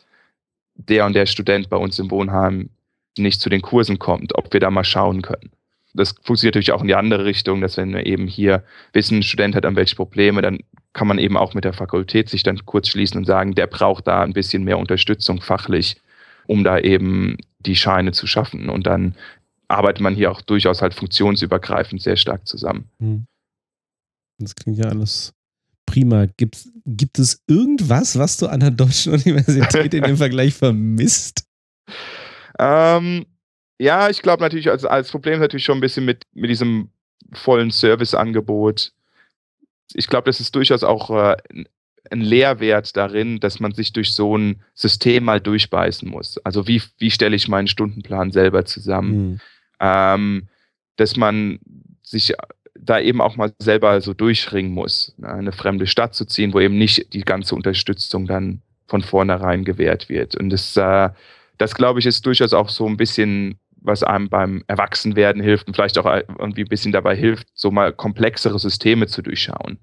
der 0.76 1.06
und 1.06 1.16
der 1.16 1.26
Student 1.26 1.70
bei 1.70 1.78
uns 1.78 1.98
im 1.98 2.12
Wohnheim 2.12 2.70
nicht 3.18 3.42
zu 3.42 3.50
den 3.50 3.62
Kursen 3.62 3.98
kommt, 3.98 4.36
ob 4.36 4.54
wir 4.54 4.60
da 4.60 4.70
mal 4.70 4.84
schauen 4.84 5.22
können 5.22 5.52
das 5.94 6.16
funktioniert 6.24 6.56
natürlich 6.56 6.72
auch 6.72 6.82
in 6.82 6.88
die 6.88 6.96
andere 6.96 7.26
Richtung, 7.26 7.62
dass 7.62 7.78
wenn 7.78 7.94
wir 7.94 8.06
eben 8.06 8.28
hier 8.28 8.64
wissen, 8.94 9.20
ein 9.20 9.24
Student 9.24 9.56
hat 9.56 9.66
an 9.66 9.76
welche 9.76 9.96
Probleme, 9.96 10.42
dann 10.42 10.60
kann 10.94 11.08
man 11.08 11.18
eben 11.18 11.38
auch 11.38 11.54
mit 11.54 11.64
der 11.64 11.74
Fakultät 11.74 12.30
sich 12.30 12.44
dann 12.44 12.66
kurz 12.66 12.88
schließen 12.88 13.18
und 13.18 13.26
sagen, 13.26 13.56
der 13.56 13.68
braucht 13.68 14.08
da 14.08 14.22
ein 14.22 14.34
bisschen 14.34 14.64
mehr 14.64 14.78
Unterstützung 14.78 15.42
fachlich, 15.42 16.00
um 16.48 16.64
da 16.64 16.80
eben 16.80 17.38
die 17.60 17.76
Scheine 17.76 18.12
zu 18.12 18.28
schaffen. 18.28 18.70
Und 18.70 18.86
dann 18.86 19.16
arbeitet 19.68 20.02
man 20.02 20.16
hier 20.16 20.32
auch 20.32 20.42
durchaus 20.42 20.82
halt 20.82 20.94
funktionsübergreifend 20.94 22.02
sehr 22.02 22.16
stark 22.16 22.48
zusammen. 22.48 22.90
Hm. 23.00 23.26
Das 24.40 24.56
klingt 24.56 24.78
ja 24.78 24.86
alles 24.86 25.34
prima. 25.86 26.28
Gibt, 26.38 26.58
gibt 26.86 27.20
es 27.20 27.42
irgendwas, 27.48 28.18
was 28.18 28.38
du 28.38 28.48
an 28.48 28.60
der 28.60 28.72
Deutschen 28.72 29.14
Universität 29.26 29.94
in 29.94 30.04
dem 30.04 30.18
Vergleich 30.18 30.54
vermisst? 30.54 31.46
Ähm, 32.60 33.26
ja, 33.80 34.10
ich 34.10 34.22
glaube 34.22 34.44
natürlich, 34.44 34.70
also 34.70 34.88
als 34.88 35.12
Problem 35.12 35.40
natürlich 35.40 35.66
schon 35.66 35.78
ein 35.78 35.82
bisschen 35.82 36.06
mit, 36.06 36.24
mit 36.34 36.50
diesem 36.50 36.90
vollen 37.34 37.72
Serviceangebot. 37.72 38.94
Ich 39.96 40.08
glaube, 40.08 40.26
das 40.26 40.40
ist 40.40 40.56
durchaus 40.56 40.84
auch 40.84 41.10
äh, 41.10 41.36
ein 42.12 42.22
Lehrwert 42.22 42.96
darin, 42.98 43.40
dass 43.40 43.60
man 43.60 43.74
sich 43.74 43.94
durch 43.94 44.14
so 44.14 44.38
ein 44.38 44.62
System 44.74 45.24
mal 45.24 45.40
durchbeißen 45.40 46.10
muss. 46.10 46.38
Also 46.40 46.68
wie, 46.68 46.82
wie 46.98 47.12
stelle 47.12 47.36
ich 47.36 47.48
meinen 47.48 47.68
Stundenplan 47.68 48.32
selber 48.32 48.66
zusammen? 48.66 49.32
Mhm. 49.32 49.40
Ähm, 49.80 50.48
dass 50.96 51.16
man 51.16 51.60
sich 52.04 52.34
da 52.76 53.00
eben 53.00 53.22
auch 53.22 53.38
mal 53.38 53.54
selber 53.60 54.02
so 54.02 54.14
durchringen 54.14 54.72
muss, 54.72 55.14
ne, 55.18 55.30
eine 55.30 55.52
fremde 55.52 55.88
Stadt 55.88 56.14
zu 56.14 56.26
ziehen, 56.26 56.54
wo 56.54 56.60
eben 56.60 56.78
nicht 56.78 57.14
die 57.14 57.22
ganze 57.22 57.56
Unterstützung 57.56 58.26
dann 58.26 58.62
von 58.88 59.02
vornherein 59.02 59.64
gewährt 59.64 60.10
wird. 60.10 60.36
Und 60.36 60.50
das, 60.50 60.76
äh, 60.76 61.10
das 61.58 61.76
glaube 61.76 62.00
ich, 62.00 62.06
ist 62.06 62.26
durchaus 62.26 62.54
auch 62.54 62.70
so 62.70 62.88
ein 62.88 62.98
bisschen 62.98 63.56
was 63.84 64.04
einem 64.04 64.30
beim 64.30 64.64
Erwachsenwerden 64.68 65.42
hilft 65.42 65.68
und 65.68 65.76
vielleicht 65.76 65.98
auch 65.98 66.06
irgendwie 66.06 66.64
ein 66.64 66.70
bisschen 66.70 66.92
dabei 66.92 67.16
hilft, 67.16 67.48
so 67.54 67.72
mal 67.72 67.94
komplexere 67.94 68.58
Systeme 68.58 69.08
zu 69.08 69.22
durchschauen. 69.22 69.78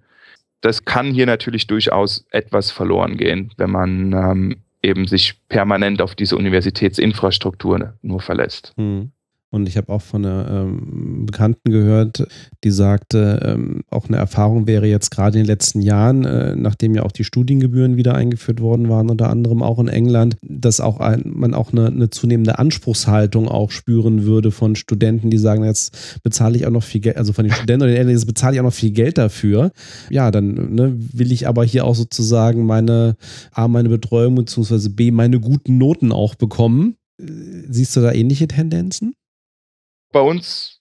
Das 0.61 0.85
kann 0.85 1.13
hier 1.13 1.27
natürlich 1.27 1.67
durchaus 1.67 2.27
etwas 2.31 2.71
verloren 2.71 3.17
gehen, 3.17 3.53
wenn 3.57 3.71
man 3.71 4.13
ähm, 4.13 4.57
eben 4.83 5.07
sich 5.07 5.41
permanent 5.49 6.03
auf 6.03 6.15
diese 6.15 6.37
Universitätsinfrastruktur 6.37 7.95
nur 8.03 8.21
verlässt. 8.21 8.73
Hm. 8.77 9.13
Und 9.53 9.69
ich 9.69 9.77
habe 9.77 9.93
auch 9.93 10.03
von 10.03 10.25
einer 10.25 10.49
ähm, 10.49 11.27
Bekannten 11.27 11.73
gehört, 11.73 12.25
die 12.63 12.71
sagte, 12.71 13.41
ähm, 13.45 13.83
auch 13.91 14.07
eine 14.07 14.17
Erfahrung 14.17 14.69
wäre 14.69 14.87
jetzt 14.87 15.11
gerade 15.11 15.39
in 15.39 15.45
den 15.45 15.49
letzten 15.49 15.81
Jahren, 15.81 16.25
äh, 16.25 16.55
nachdem 16.55 16.95
ja 16.95 17.03
auch 17.03 17.11
die 17.11 17.25
Studiengebühren 17.25 17.97
wieder 17.97 18.15
eingeführt 18.15 18.61
worden 18.61 18.89
waren, 18.89 19.11
unter 19.11 19.29
anderem 19.29 19.63
auch 19.63 19.81
in 19.81 19.89
England, 19.89 20.37
dass 20.43 20.81
auch 20.81 21.01
ein, 21.01 21.25
man 21.27 21.55
auch 21.55 21.73
eine, 21.73 21.89
eine, 21.89 22.11
zunehmende 22.11 22.61
Anspruchshaltung 22.61 23.49
auch 23.49 23.73
spüren 23.73 24.25
würde 24.25 24.53
von 24.53 24.77
Studenten, 24.77 25.31
die 25.31 25.39
sagen, 25.39 25.65
jetzt 25.65 26.21
bezahle 26.23 26.57
ich 26.57 26.67
auch 26.67 26.71
noch 26.71 26.85
viel 26.85 27.01
Geld, 27.01 27.17
also 27.17 27.33
von 27.33 27.45
den 27.45 27.53
Studenten 27.53 27.83
oder 27.83 27.93
den 27.93 27.99
Eltern, 27.99 28.13
jetzt 28.13 28.27
bezahle 28.27 28.55
ich 28.55 28.61
auch 28.61 28.65
noch 28.65 28.73
viel 28.73 28.93
Geld 28.93 29.19
dafür. 29.19 29.73
Ja, 30.11 30.31
dann 30.31 30.75
ne, 30.75 30.95
will 30.97 31.33
ich 31.33 31.49
aber 31.49 31.65
hier 31.65 31.87
auch 31.87 31.97
sozusagen 31.97 32.67
meine 32.67 33.17
A, 33.51 33.67
meine 33.67 33.89
Betreuung 33.89 34.37
beziehungsweise 34.37 34.91
B, 34.91 35.11
meine 35.11 35.41
guten 35.41 35.77
Noten 35.77 36.13
auch 36.13 36.37
bekommen. 36.37 36.95
Siehst 37.69 37.97
du 37.97 38.01
da 38.01 38.13
ähnliche 38.13 38.47
Tendenzen? 38.49 39.15
Bei 40.13 40.21
uns 40.21 40.81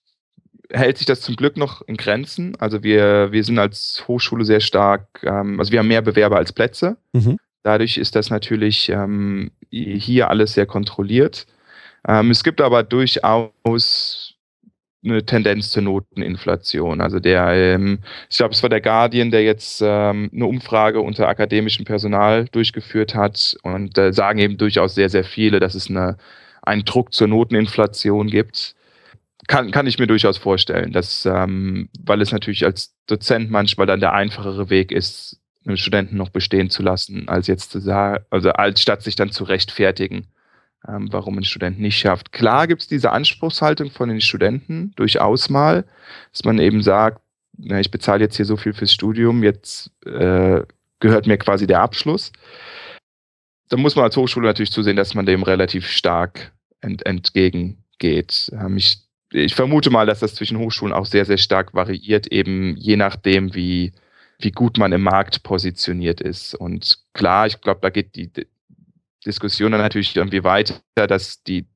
hält 0.72 0.98
sich 0.98 1.06
das 1.06 1.20
zum 1.20 1.36
Glück 1.36 1.56
noch 1.56 1.82
in 1.82 1.96
Grenzen. 1.96 2.56
Also 2.60 2.82
wir, 2.82 3.32
wir 3.32 3.44
sind 3.44 3.58
als 3.58 4.04
Hochschule 4.06 4.44
sehr 4.44 4.60
stark, 4.60 5.06
ähm, 5.22 5.58
also 5.58 5.72
wir 5.72 5.80
haben 5.80 5.88
mehr 5.88 6.02
Bewerber 6.02 6.36
als 6.36 6.52
Plätze. 6.52 6.96
Mhm. 7.12 7.38
Dadurch 7.62 7.98
ist 7.98 8.16
das 8.16 8.30
natürlich 8.30 8.88
ähm, 8.88 9.50
hier 9.70 10.30
alles 10.30 10.54
sehr 10.54 10.66
kontrolliert. 10.66 11.46
Ähm, 12.06 12.30
es 12.30 12.44
gibt 12.44 12.60
aber 12.60 12.82
durchaus 12.82 14.34
eine 15.02 15.24
Tendenz 15.24 15.70
zur 15.70 15.82
Noteninflation. 15.82 17.00
Also 17.00 17.20
der, 17.20 17.48
ähm, 17.52 18.00
ich 18.30 18.36
glaube, 18.36 18.54
es 18.54 18.62
war 18.62 18.70
der 18.70 18.80
Guardian, 18.80 19.30
der 19.30 19.42
jetzt 19.42 19.82
ähm, 19.84 20.30
eine 20.32 20.46
Umfrage 20.46 21.00
unter 21.00 21.28
akademischem 21.28 21.84
Personal 21.84 22.46
durchgeführt 22.46 23.14
hat 23.14 23.56
und 23.62 23.96
da 23.96 24.12
sagen 24.12 24.38
eben 24.38 24.56
durchaus 24.56 24.94
sehr, 24.94 25.08
sehr 25.08 25.24
viele, 25.24 25.58
dass 25.58 25.74
es 25.74 25.88
eine 25.88 26.16
einen 26.62 26.84
Druck 26.84 27.12
zur 27.14 27.26
Noteninflation 27.28 28.28
gibt. 28.28 28.74
Kann, 29.48 29.70
kann 29.70 29.86
ich 29.86 29.98
mir 29.98 30.06
durchaus 30.06 30.38
vorstellen, 30.38 30.92
dass, 30.92 31.24
ähm, 31.26 31.88
weil 31.98 32.20
es 32.20 32.30
natürlich 32.30 32.64
als 32.64 32.94
Dozent 33.06 33.50
manchmal 33.50 33.86
dann 33.86 34.00
der 34.00 34.12
einfachere 34.12 34.70
Weg 34.70 34.92
ist, 34.92 35.40
einen 35.66 35.76
Studenten 35.76 36.16
noch 36.16 36.30
bestehen 36.30 36.70
zu 36.70 36.82
lassen, 36.82 37.28
als 37.28 37.46
jetzt 37.46 37.70
zu 37.70 37.80
sagen, 37.80 38.24
also 38.30 38.50
als 38.52 38.80
statt 38.80 39.02
sich 39.02 39.16
dann 39.16 39.30
zu 39.30 39.44
rechtfertigen, 39.44 40.26
ähm, 40.86 41.08
warum 41.10 41.38
ein 41.38 41.44
Student 41.44 41.80
nicht 41.80 41.98
schafft. 41.98 42.32
Klar 42.32 42.66
gibt 42.66 42.82
es 42.82 42.88
diese 42.88 43.12
Anspruchshaltung 43.12 43.90
von 43.90 44.08
den 44.08 44.20
Studenten 44.20 44.92
durchaus 44.96 45.50
mal, 45.50 45.84
dass 46.32 46.44
man 46.44 46.58
eben 46.58 46.82
sagt, 46.82 47.20
na, 47.56 47.80
ich 47.80 47.90
bezahle 47.90 48.22
jetzt 48.22 48.36
hier 48.36 48.46
so 48.46 48.56
viel 48.56 48.72
fürs 48.72 48.92
Studium, 48.92 49.42
jetzt 49.42 49.90
äh, 50.06 50.62
gehört 51.00 51.26
mir 51.26 51.36
quasi 51.36 51.66
der 51.66 51.80
Abschluss. 51.80 52.32
Da 53.68 53.76
muss 53.76 53.96
man 53.96 54.04
als 54.04 54.16
Hochschule 54.16 54.46
natürlich 54.46 54.72
zusehen, 54.72 54.96
dass 54.96 55.14
man 55.14 55.26
dem 55.26 55.42
relativ 55.42 55.86
stark 55.86 56.52
ent 56.80 57.04
entgegengeht. 57.04 58.50
Ähm, 58.52 58.76
ich, 58.78 58.98
ich 59.32 59.54
vermute 59.54 59.90
mal, 59.90 60.06
dass 60.06 60.20
das 60.20 60.34
zwischen 60.34 60.58
Hochschulen 60.58 60.94
auch 60.94 61.06
sehr, 61.06 61.24
sehr 61.24 61.38
stark 61.38 61.74
variiert, 61.74 62.26
eben 62.28 62.76
je 62.76 62.96
nachdem, 62.96 63.54
wie, 63.54 63.92
wie 64.38 64.50
gut 64.50 64.78
man 64.78 64.92
im 64.92 65.02
Markt 65.02 65.42
positioniert 65.42 66.20
ist. 66.20 66.54
Und 66.54 66.98
klar, 67.12 67.46
ich 67.46 67.60
glaube, 67.60 67.80
da 67.82 67.90
geht 67.90 68.16
die 68.16 68.30
Diskussion 69.24 69.72
dann 69.72 69.80
natürlich 69.80 70.16
irgendwie 70.16 70.44
weiter, 70.44 70.80
dass 70.94 71.42
die 71.42 71.66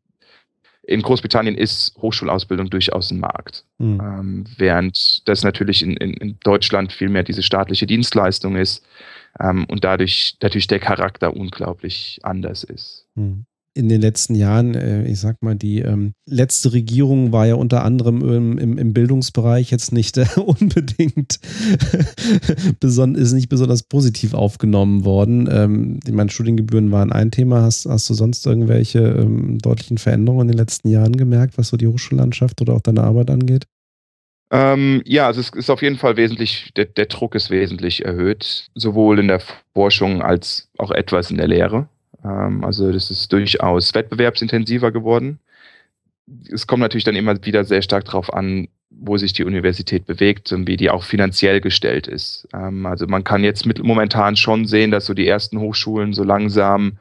in 0.87 1.01
Großbritannien 1.01 1.57
ist 1.57 1.97
Hochschulausbildung 1.97 2.69
durchaus 2.69 3.11
ein 3.11 3.19
Markt. 3.19 3.65
Mhm. 3.79 4.01
Ähm, 4.01 4.45
während 4.59 5.27
das 5.27 5.43
natürlich 5.43 5.83
in, 5.83 5.97
in, 5.97 6.13
in, 6.15 6.39
Deutschland 6.41 6.93
viel 6.93 7.09
mehr 7.09 7.23
diese 7.23 7.43
staatliche 7.43 7.87
Dienstleistung 7.87 8.57
ist 8.57 8.85
ähm, 9.41 9.65
und 9.65 9.83
dadurch 9.83 10.37
natürlich 10.43 10.67
der 10.67 10.81
Charakter 10.81 11.35
unglaublich 11.35 12.19
anders 12.23 12.65
ist. 12.65 13.07
Mhm 13.15 13.47
in 13.75 13.89
den 13.89 14.01
letzten 14.01 14.37
Jahren, 14.37 14.75
äh, 14.75 15.05
ich 15.07 15.19
sag 15.19 15.43
mal, 15.43 15.57
die 15.57 15.81
ähm, 15.81 16.15
letzte 16.27 16.73
Regierung 16.73 17.33
war 17.33 17.47
ja 17.47 17.57
unter 17.57 17.85
anderem 17.85 18.23
im, 18.23 18.59
im, 18.59 18.79
im 18.79 18.93
Bildungsbereich 18.93 19.71
jetzt 19.71 19.93
nicht 19.93 20.17
äh, 20.17 20.27
unbedingt 20.37 21.41
ist 22.81 23.33
nicht 23.33 23.49
besonders 23.49 23.83
positiv 23.83 24.33
aufgenommen 24.33 25.05
worden. 25.05 25.49
Ähm, 25.51 26.01
ich 26.07 26.13
meine, 26.13 26.31
Studiengebühren 26.31 26.93
waren 26.93 27.13
ein 27.13 27.33
Thema. 27.33 27.63
Hast, 27.63 27.87
hast 27.87 28.09
du 28.09 28.15
sonst 28.15 28.47
irgendwelche 28.47 29.01
ähm, 29.01 29.59
deutlichen 29.59 29.99
Veränderungen 29.99 30.49
in 30.49 30.53
den 30.53 30.59
letzten 30.59 30.89
Jahren 30.89 31.17
gemerkt, 31.17 31.59
was 31.59 31.69
so 31.69 31.77
die 31.77 31.89
Hochschullandschaft 31.89 32.61
oder 32.61 32.75
auch 32.75 32.81
deine 32.81 33.03
Arbeit 33.03 33.31
angeht? 33.31 33.67
Ähm, 34.53 35.03
ja, 35.05 35.27
also 35.27 35.41
es 35.41 35.51
ist 35.51 35.71
auf 35.71 35.83
jeden 35.83 35.97
Fall 35.97 36.17
wesentlich, 36.17 36.71
der, 36.77 36.85
der 36.85 37.07
Druck 37.07 37.35
ist 37.35 37.51
wesentlich 37.51 38.05
erhöht, 38.05 38.69
sowohl 38.75 39.19
in 39.19 39.27
der 39.27 39.41
Forschung 39.73 40.23
als 40.23 40.69
auch 40.79 40.93
etwas 40.93 41.33
in 41.33 41.39
der 41.39 41.49
Lehre. 41.49 41.89
Ähm, 42.25 42.65
also 42.65 42.91
das 42.93 43.11
ist 43.11 43.33
durchaus 43.33 43.95
wettbewerbsintensiver 43.95 44.91
geworden. 44.93 45.39
Es 46.51 46.67
kommt 46.67 46.81
natürlich 46.81 47.05
dann 47.05 47.17
immer 47.17 47.37
wieder 47.45 47.65
sehr 47.65 47.83
stark 47.83 48.07
darauf 48.07 48.33
an, 48.33 48.69
wo 48.91 49.17
sich 49.17 49.33
die 49.33 49.45
Universität 49.45 50.07
bewegt 50.07 50.53
und 50.53 50.67
wie 50.67 50.77
die 50.77 50.91
auch 50.91 51.05
finanziell 51.05 51.61
gestellt 51.61 52.07
ist. 52.07 52.49
Ähm, 52.55 52.87
also 52.87 53.07
man 53.07 53.25
kann 53.25 53.45
jetzt 53.45 53.67
mit, 53.67 53.83
momentan 53.83 54.37
schon 54.37 54.67
sehen, 54.67 54.91
dass 54.91 55.07
so 55.07 55.15
die 55.15 55.27
ersten 55.27 55.61
Hochschulen 55.61 56.13
so 56.13 56.25
langsam 56.25 56.99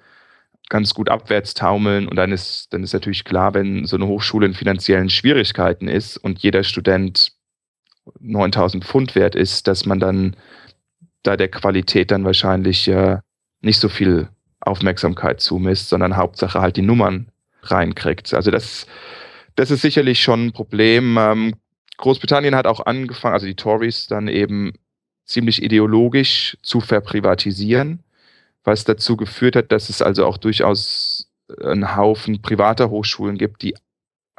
ganz 0.69 0.93
gut 0.93 1.09
abwärts 1.09 1.53
taumeln 1.53 2.07
und 2.07 2.15
dann 2.15 2.31
ist, 2.31 2.73
dann 2.73 2.83
ist 2.83 2.93
natürlich 2.93 3.25
klar, 3.25 3.53
wenn 3.53 3.85
so 3.85 3.95
eine 3.95 4.07
Hochschule 4.07 4.45
in 4.45 4.53
finanziellen 4.53 5.09
Schwierigkeiten 5.09 5.87
ist 5.87 6.17
und 6.17 6.39
jeder 6.39 6.63
Student 6.63 7.33
9000 8.19 8.83
Pfund 8.83 9.15
wert 9.15 9.35
ist, 9.35 9.67
dass 9.67 9.85
man 9.85 9.99
dann 9.99 10.35
da 11.21 11.37
der 11.37 11.49
Qualität 11.49 12.11
dann 12.11 12.25
wahrscheinlich 12.25 12.87
äh, 12.87 13.19
nicht 13.61 13.79
so 13.79 13.87
viel 13.87 14.27
Aufmerksamkeit 14.65 15.41
zumisst, 15.41 15.89
sondern 15.89 16.17
Hauptsache 16.17 16.61
halt 16.61 16.77
die 16.77 16.81
Nummern 16.81 17.27
reinkriegt. 17.63 18.33
Also 18.33 18.51
das, 18.51 18.87
das 19.55 19.71
ist 19.71 19.81
sicherlich 19.81 20.21
schon 20.21 20.47
ein 20.47 20.51
Problem. 20.53 21.17
Ähm, 21.19 21.55
Großbritannien 21.97 22.55
hat 22.55 22.67
auch 22.67 22.85
angefangen, 22.85 23.33
also 23.33 23.45
die 23.45 23.55
Tories 23.55 24.07
dann 24.07 24.27
eben 24.27 24.73
ziemlich 25.25 25.63
ideologisch 25.63 26.57
zu 26.61 26.81
verprivatisieren, 26.81 28.03
was 28.63 28.83
dazu 28.83 29.15
geführt 29.17 29.55
hat, 29.55 29.71
dass 29.71 29.89
es 29.89 30.01
also 30.01 30.25
auch 30.25 30.37
durchaus 30.37 31.29
einen 31.61 31.95
Haufen 31.95 32.41
privater 32.41 32.89
Hochschulen 32.89 33.37
gibt, 33.37 33.61
die 33.61 33.75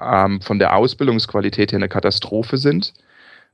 ähm, 0.01 0.41
von 0.41 0.59
der 0.59 0.77
Ausbildungsqualität 0.77 1.73
her 1.73 1.79
eine 1.79 1.89
Katastrophe 1.89 2.59
sind, 2.59 2.95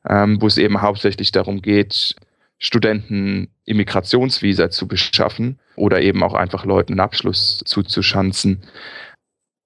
ähm, 0.09 0.40
wo 0.40 0.46
es 0.46 0.59
eben 0.59 0.80
hauptsächlich 0.80 1.33
darum 1.33 1.62
geht, 1.62 2.16
Studenten 2.61 3.49
Immigrationsvisa 3.64 4.70
zu 4.70 4.87
beschaffen 4.87 5.59
oder 5.77 6.01
eben 6.03 6.23
auch 6.23 6.35
einfach 6.35 6.66
Leuten 6.66 6.92
einen 6.92 7.01
Abschluss 7.01 7.62
zuzuschanzen. 7.64 8.62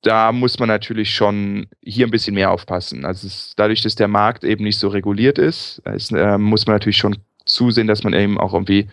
Da 0.02 0.30
muss 0.32 0.58
man 0.58 0.68
natürlich 0.68 1.12
schon 1.12 1.66
hier 1.82 2.06
ein 2.06 2.10
bisschen 2.10 2.34
mehr 2.34 2.52
aufpassen. 2.52 3.04
Also 3.04 3.26
es, 3.26 3.54
dadurch, 3.56 3.82
dass 3.82 3.96
der 3.96 4.06
Markt 4.06 4.44
eben 4.44 4.62
nicht 4.62 4.78
so 4.78 4.88
reguliert 4.88 5.38
ist, 5.38 5.82
ist 5.92 6.12
äh, 6.12 6.38
muss 6.38 6.66
man 6.66 6.76
natürlich 6.76 6.98
schon 6.98 7.18
zusehen, 7.44 7.88
dass 7.88 8.04
man 8.04 8.12
eben 8.12 8.38
auch 8.38 8.54
irgendwie 8.54 8.88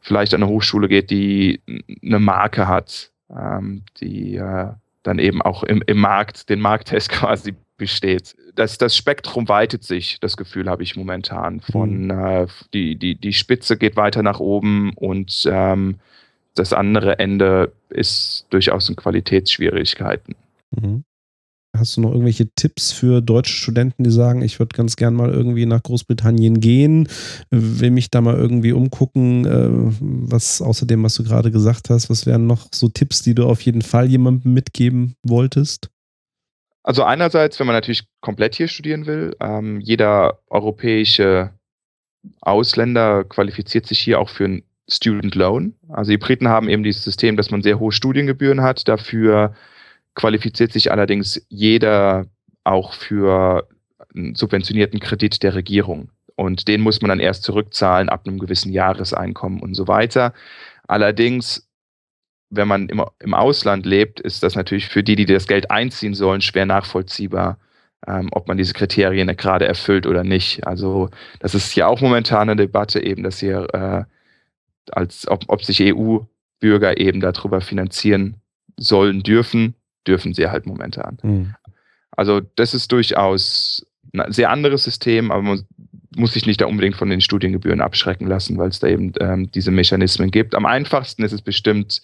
vielleicht 0.00 0.34
an 0.34 0.42
eine 0.42 0.50
Hochschule 0.52 0.88
geht, 0.88 1.10
die 1.10 1.62
eine 2.04 2.18
Marke 2.18 2.68
hat, 2.68 3.10
ähm, 3.34 3.84
die 4.00 4.36
äh, 4.36 4.68
dann 5.02 5.18
eben 5.18 5.40
auch 5.40 5.62
im, 5.62 5.82
im 5.86 5.98
Markt, 5.98 6.50
den 6.50 6.60
Markttest 6.60 7.08
quasi 7.10 7.54
besteht. 7.80 8.36
Das, 8.54 8.78
das 8.78 8.94
Spektrum 8.94 9.48
weitet 9.48 9.82
sich, 9.82 10.18
das 10.20 10.36
Gefühl 10.36 10.68
habe 10.68 10.84
ich 10.84 10.94
momentan. 10.94 11.60
Von 11.60 12.04
mhm. 12.04 12.10
äh, 12.10 12.46
die, 12.72 12.96
die, 12.96 13.16
die 13.16 13.32
Spitze 13.32 13.76
geht 13.76 13.96
weiter 13.96 14.22
nach 14.22 14.38
oben 14.38 14.92
und 14.94 15.48
ähm, 15.50 15.96
das 16.54 16.72
andere 16.72 17.18
Ende 17.18 17.72
ist 17.88 18.46
durchaus 18.50 18.88
in 18.88 18.96
Qualitätsschwierigkeiten. 18.96 20.36
Mhm. 20.70 21.04
Hast 21.74 21.96
du 21.96 22.00
noch 22.02 22.10
irgendwelche 22.10 22.50
Tipps 22.54 22.92
für 22.92 23.22
deutsche 23.22 23.54
Studenten, 23.54 24.02
die 24.02 24.10
sagen, 24.10 24.42
ich 24.42 24.58
würde 24.58 24.76
ganz 24.76 24.96
gern 24.96 25.14
mal 25.14 25.30
irgendwie 25.30 25.66
nach 25.66 25.82
Großbritannien 25.82 26.60
gehen, 26.60 27.08
will 27.50 27.92
mich 27.92 28.10
da 28.10 28.20
mal 28.20 28.36
irgendwie 28.36 28.72
umgucken, 28.72 29.46
äh, 29.46 29.68
was 30.00 30.60
außer 30.60 30.84
dem, 30.84 31.02
was 31.04 31.14
du 31.14 31.22
gerade 31.22 31.50
gesagt 31.50 31.88
hast, 31.88 32.10
was 32.10 32.26
wären 32.26 32.46
noch 32.46 32.68
so 32.74 32.88
Tipps, 32.88 33.22
die 33.22 33.34
du 33.34 33.46
auf 33.46 33.62
jeden 33.62 33.82
Fall 33.82 34.10
jemandem 34.10 34.52
mitgeben 34.52 35.14
wolltest? 35.22 35.90
Also 36.82 37.04
einerseits, 37.04 37.58
wenn 37.60 37.66
man 37.66 37.76
natürlich 37.76 38.04
komplett 38.20 38.54
hier 38.54 38.68
studieren 38.68 39.06
will, 39.06 39.36
ähm, 39.40 39.80
jeder 39.80 40.40
europäische 40.48 41.50
Ausländer 42.40 43.24
qualifiziert 43.24 43.86
sich 43.86 43.98
hier 43.98 44.18
auch 44.18 44.28
für 44.28 44.44
ein 44.44 44.62
Student 44.88 45.34
Loan. 45.34 45.74
Also 45.88 46.10
die 46.10 46.18
Briten 46.18 46.48
haben 46.48 46.68
eben 46.68 46.82
dieses 46.82 47.04
System, 47.04 47.36
dass 47.36 47.50
man 47.50 47.62
sehr 47.62 47.78
hohe 47.78 47.92
Studiengebühren 47.92 48.62
hat. 48.62 48.88
Dafür 48.88 49.54
qualifiziert 50.14 50.72
sich 50.72 50.90
allerdings 50.90 51.44
jeder 51.48 52.26
auch 52.64 52.92
für 52.92 53.68
einen 54.14 54.34
subventionierten 54.34 55.00
Kredit 55.00 55.42
der 55.42 55.54
Regierung. 55.54 56.10
Und 56.34 56.68
den 56.68 56.80
muss 56.80 57.00
man 57.00 57.10
dann 57.10 57.20
erst 57.20 57.44
zurückzahlen 57.44 58.08
ab 58.08 58.26
einem 58.26 58.38
gewissen 58.38 58.72
Jahreseinkommen 58.72 59.60
und 59.60 59.74
so 59.74 59.86
weiter. 59.86 60.32
Allerdings 60.88 61.69
wenn 62.50 62.68
man 62.68 62.88
im, 62.88 63.02
im 63.20 63.34
Ausland 63.34 63.86
lebt, 63.86 64.20
ist 64.20 64.42
das 64.42 64.56
natürlich 64.56 64.88
für 64.88 65.02
die, 65.02 65.16
die 65.16 65.26
das 65.26 65.46
Geld 65.46 65.70
einziehen 65.70 66.14
sollen, 66.14 66.40
schwer 66.40 66.66
nachvollziehbar, 66.66 67.58
ähm, 68.06 68.28
ob 68.32 68.48
man 68.48 68.56
diese 68.56 68.74
Kriterien 68.74 69.34
gerade 69.36 69.66
erfüllt 69.66 70.06
oder 70.06 70.24
nicht. 70.24 70.66
Also 70.66 71.10
das 71.38 71.54
ist 71.54 71.74
ja 71.76 71.86
auch 71.86 72.00
momentan 72.00 72.50
eine 72.50 72.56
Debatte 72.56 73.02
eben, 73.02 73.22
dass 73.22 73.38
hier 73.38 73.68
äh, 73.72 74.04
als 74.92 75.28
ob, 75.28 75.44
ob 75.46 75.64
sich 75.64 75.80
EU-Bürger 75.80 76.98
eben 76.98 77.20
darüber 77.20 77.60
finanzieren 77.60 78.36
sollen 78.76 79.22
dürfen, 79.22 79.74
dürfen 80.06 80.34
sie 80.34 80.48
halt 80.48 80.66
momentan. 80.66 81.18
Mhm. 81.22 81.54
Also 82.10 82.40
das 82.40 82.74
ist 82.74 82.90
durchaus 82.90 83.86
ein 84.12 84.32
sehr 84.32 84.50
anderes 84.50 84.84
System, 84.84 85.30
aber 85.30 85.42
man 85.42 85.66
muss 86.16 86.32
sich 86.32 86.46
nicht 86.46 86.60
da 86.60 86.66
unbedingt 86.66 86.96
von 86.96 87.10
den 87.10 87.20
Studiengebühren 87.20 87.80
abschrecken 87.80 88.26
lassen, 88.26 88.58
weil 88.58 88.70
es 88.70 88.80
da 88.80 88.88
eben 88.88 89.12
ähm, 89.20 89.50
diese 89.52 89.70
Mechanismen 89.70 90.32
gibt. 90.32 90.56
Am 90.56 90.66
einfachsten 90.66 91.22
ist 91.22 91.32
es 91.32 91.42
bestimmt, 91.42 92.02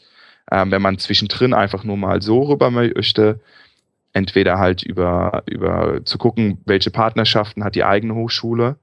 ähm, 0.50 0.70
wenn 0.70 0.82
man 0.82 0.98
zwischendrin 0.98 1.54
einfach 1.54 1.85
nur 1.85 1.96
mal 1.96 2.22
so 2.22 2.42
rüber 2.42 2.70
möchte, 2.70 3.40
entweder 4.12 4.59
halt 4.59 4.82
über, 4.82 5.42
über 5.46 6.04
zu 6.04 6.18
gucken, 6.18 6.59
welche 6.64 6.90
Partnerschaften 6.90 7.64
hat 7.64 7.74
die 7.74 7.85
eigene 7.85 8.14
Hochschule 8.14 8.76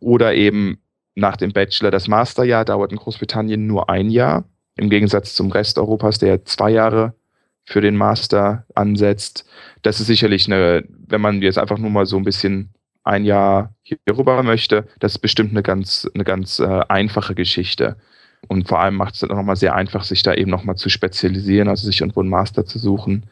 oder 0.00 0.34
eben 0.34 0.78
nach 1.14 1.36
dem 1.36 1.52
Bachelor 1.52 1.90
das 1.90 2.08
Masterjahr 2.08 2.64
dauert 2.64 2.90
in 2.90 2.98
Großbritannien 2.98 3.66
nur 3.66 3.88
ein 3.88 4.10
Jahr, 4.10 4.44
im 4.76 4.90
Gegensatz 4.90 5.34
zum 5.34 5.52
Rest 5.52 5.78
Europas, 5.78 6.18
der 6.18 6.44
zwei 6.44 6.70
Jahre 6.70 7.14
für 7.64 7.80
den 7.80 7.96
Master 7.96 8.66
ansetzt. 8.74 9.46
Das 9.82 10.00
ist 10.00 10.08
sicherlich 10.08 10.46
eine, 10.46 10.84
wenn 10.88 11.20
man 11.20 11.40
jetzt 11.40 11.58
einfach 11.58 11.78
nur 11.78 11.90
mal 11.90 12.06
so 12.06 12.16
ein 12.16 12.24
bisschen 12.24 12.70
ein 13.04 13.24
Jahr 13.24 13.74
hier 13.82 13.98
rüber 14.10 14.42
möchte, 14.42 14.88
das 14.98 15.12
ist 15.12 15.18
bestimmt 15.18 15.50
eine 15.50 15.62
ganz, 15.62 16.08
eine 16.14 16.24
ganz 16.24 16.58
äh, 16.58 16.80
einfache 16.88 17.34
Geschichte. 17.34 17.96
Und 18.48 18.68
vor 18.68 18.80
allem 18.80 18.96
macht 18.96 19.14
es 19.14 19.20
dann 19.20 19.30
auch 19.30 19.36
nochmal 19.36 19.56
sehr 19.56 19.74
einfach, 19.74 20.04
sich 20.04 20.22
da 20.22 20.34
eben 20.34 20.50
nochmal 20.50 20.76
zu 20.76 20.88
spezialisieren, 20.88 21.68
also 21.68 21.86
sich 21.86 22.00
irgendwo 22.00 22.20
einen 22.20 22.30
Master 22.30 22.66
zu 22.66 22.78
suchen, 22.78 23.24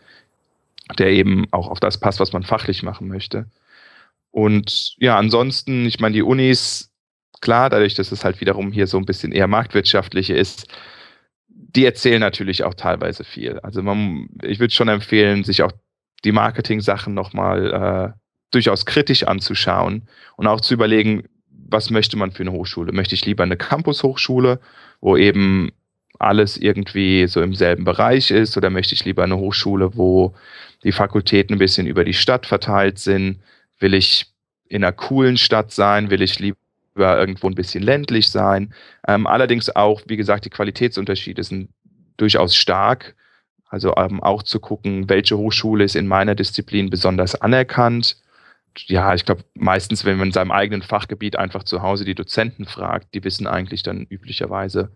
der 0.98 1.08
eben 1.08 1.46
auch 1.50 1.68
auf 1.68 1.80
das 1.80 1.98
passt, 1.98 2.20
was 2.20 2.32
man 2.32 2.42
fachlich 2.42 2.82
machen 2.82 3.08
möchte. 3.08 3.46
Und 4.30 4.96
ja, 4.98 5.18
ansonsten, 5.18 5.86
ich 5.86 6.00
meine, 6.00 6.14
die 6.14 6.22
Unis, 6.22 6.90
klar, 7.40 7.68
dadurch, 7.68 7.94
dass 7.94 8.12
es 8.12 8.24
halt 8.24 8.40
wiederum 8.40 8.72
hier 8.72 8.86
so 8.86 8.98
ein 8.98 9.04
bisschen 9.04 9.32
eher 9.32 9.46
marktwirtschaftliche 9.46 10.34
ist, 10.34 10.66
die 11.48 11.84
erzählen 11.84 12.20
natürlich 12.20 12.64
auch 12.64 12.74
teilweise 12.74 13.24
viel. 13.24 13.58
Also 13.60 13.82
man, 13.82 14.28
ich 14.42 14.58
würde 14.58 14.74
schon 14.74 14.88
empfehlen, 14.88 15.44
sich 15.44 15.62
auch 15.62 15.72
die 16.24 16.32
Marketing-Sachen 16.32 17.14
nochmal 17.14 18.14
äh, 18.14 18.18
durchaus 18.50 18.86
kritisch 18.86 19.24
anzuschauen 19.24 20.08
und 20.36 20.46
auch 20.46 20.60
zu 20.60 20.74
überlegen, 20.74 21.24
was 21.72 21.90
möchte 21.90 22.16
man 22.16 22.30
für 22.30 22.42
eine 22.42 22.52
Hochschule? 22.52 22.92
Möchte 22.92 23.14
ich 23.14 23.24
lieber 23.26 23.42
eine 23.42 23.56
Campus-Hochschule, 23.56 24.60
wo 25.00 25.16
eben 25.16 25.72
alles 26.18 26.56
irgendwie 26.56 27.26
so 27.26 27.42
im 27.42 27.54
selben 27.54 27.84
Bereich 27.84 28.30
ist, 28.30 28.56
oder 28.56 28.70
möchte 28.70 28.94
ich 28.94 29.04
lieber 29.04 29.24
eine 29.24 29.38
Hochschule, 29.38 29.96
wo 29.96 30.34
die 30.84 30.92
Fakultäten 30.92 31.56
ein 31.56 31.58
bisschen 31.58 31.86
über 31.86 32.04
die 32.04 32.14
Stadt 32.14 32.46
verteilt 32.46 32.98
sind? 32.98 33.40
Will 33.78 33.94
ich 33.94 34.26
in 34.68 34.84
einer 34.84 34.92
coolen 34.92 35.36
Stadt 35.36 35.72
sein? 35.72 36.10
Will 36.10 36.22
ich 36.22 36.38
lieber 36.38 36.56
irgendwo 36.96 37.48
ein 37.48 37.54
bisschen 37.54 37.82
ländlich 37.82 38.28
sein? 38.28 38.72
Ähm, 39.08 39.26
allerdings 39.26 39.74
auch, 39.74 40.02
wie 40.06 40.16
gesagt, 40.16 40.44
die 40.44 40.50
Qualitätsunterschiede 40.50 41.42
sind 41.42 41.70
durchaus 42.16 42.54
stark. 42.54 43.16
Also 43.68 43.94
ähm, 43.96 44.22
auch 44.22 44.42
zu 44.42 44.60
gucken, 44.60 45.08
welche 45.08 45.38
Hochschule 45.38 45.84
ist 45.84 45.96
in 45.96 46.06
meiner 46.06 46.34
Disziplin 46.34 46.90
besonders 46.90 47.34
anerkannt 47.40 48.21
ja, 48.86 49.14
ich 49.14 49.24
glaube, 49.24 49.44
meistens, 49.54 50.04
wenn 50.04 50.18
man 50.18 50.28
in 50.28 50.32
seinem 50.32 50.50
eigenen 50.50 50.82
Fachgebiet 50.82 51.36
einfach 51.36 51.64
zu 51.64 51.82
Hause 51.82 52.04
die 52.04 52.14
Dozenten 52.14 52.64
fragt, 52.64 53.14
die 53.14 53.24
wissen 53.24 53.46
eigentlich 53.46 53.82
dann 53.82 54.06
üblicherweise, 54.08 54.90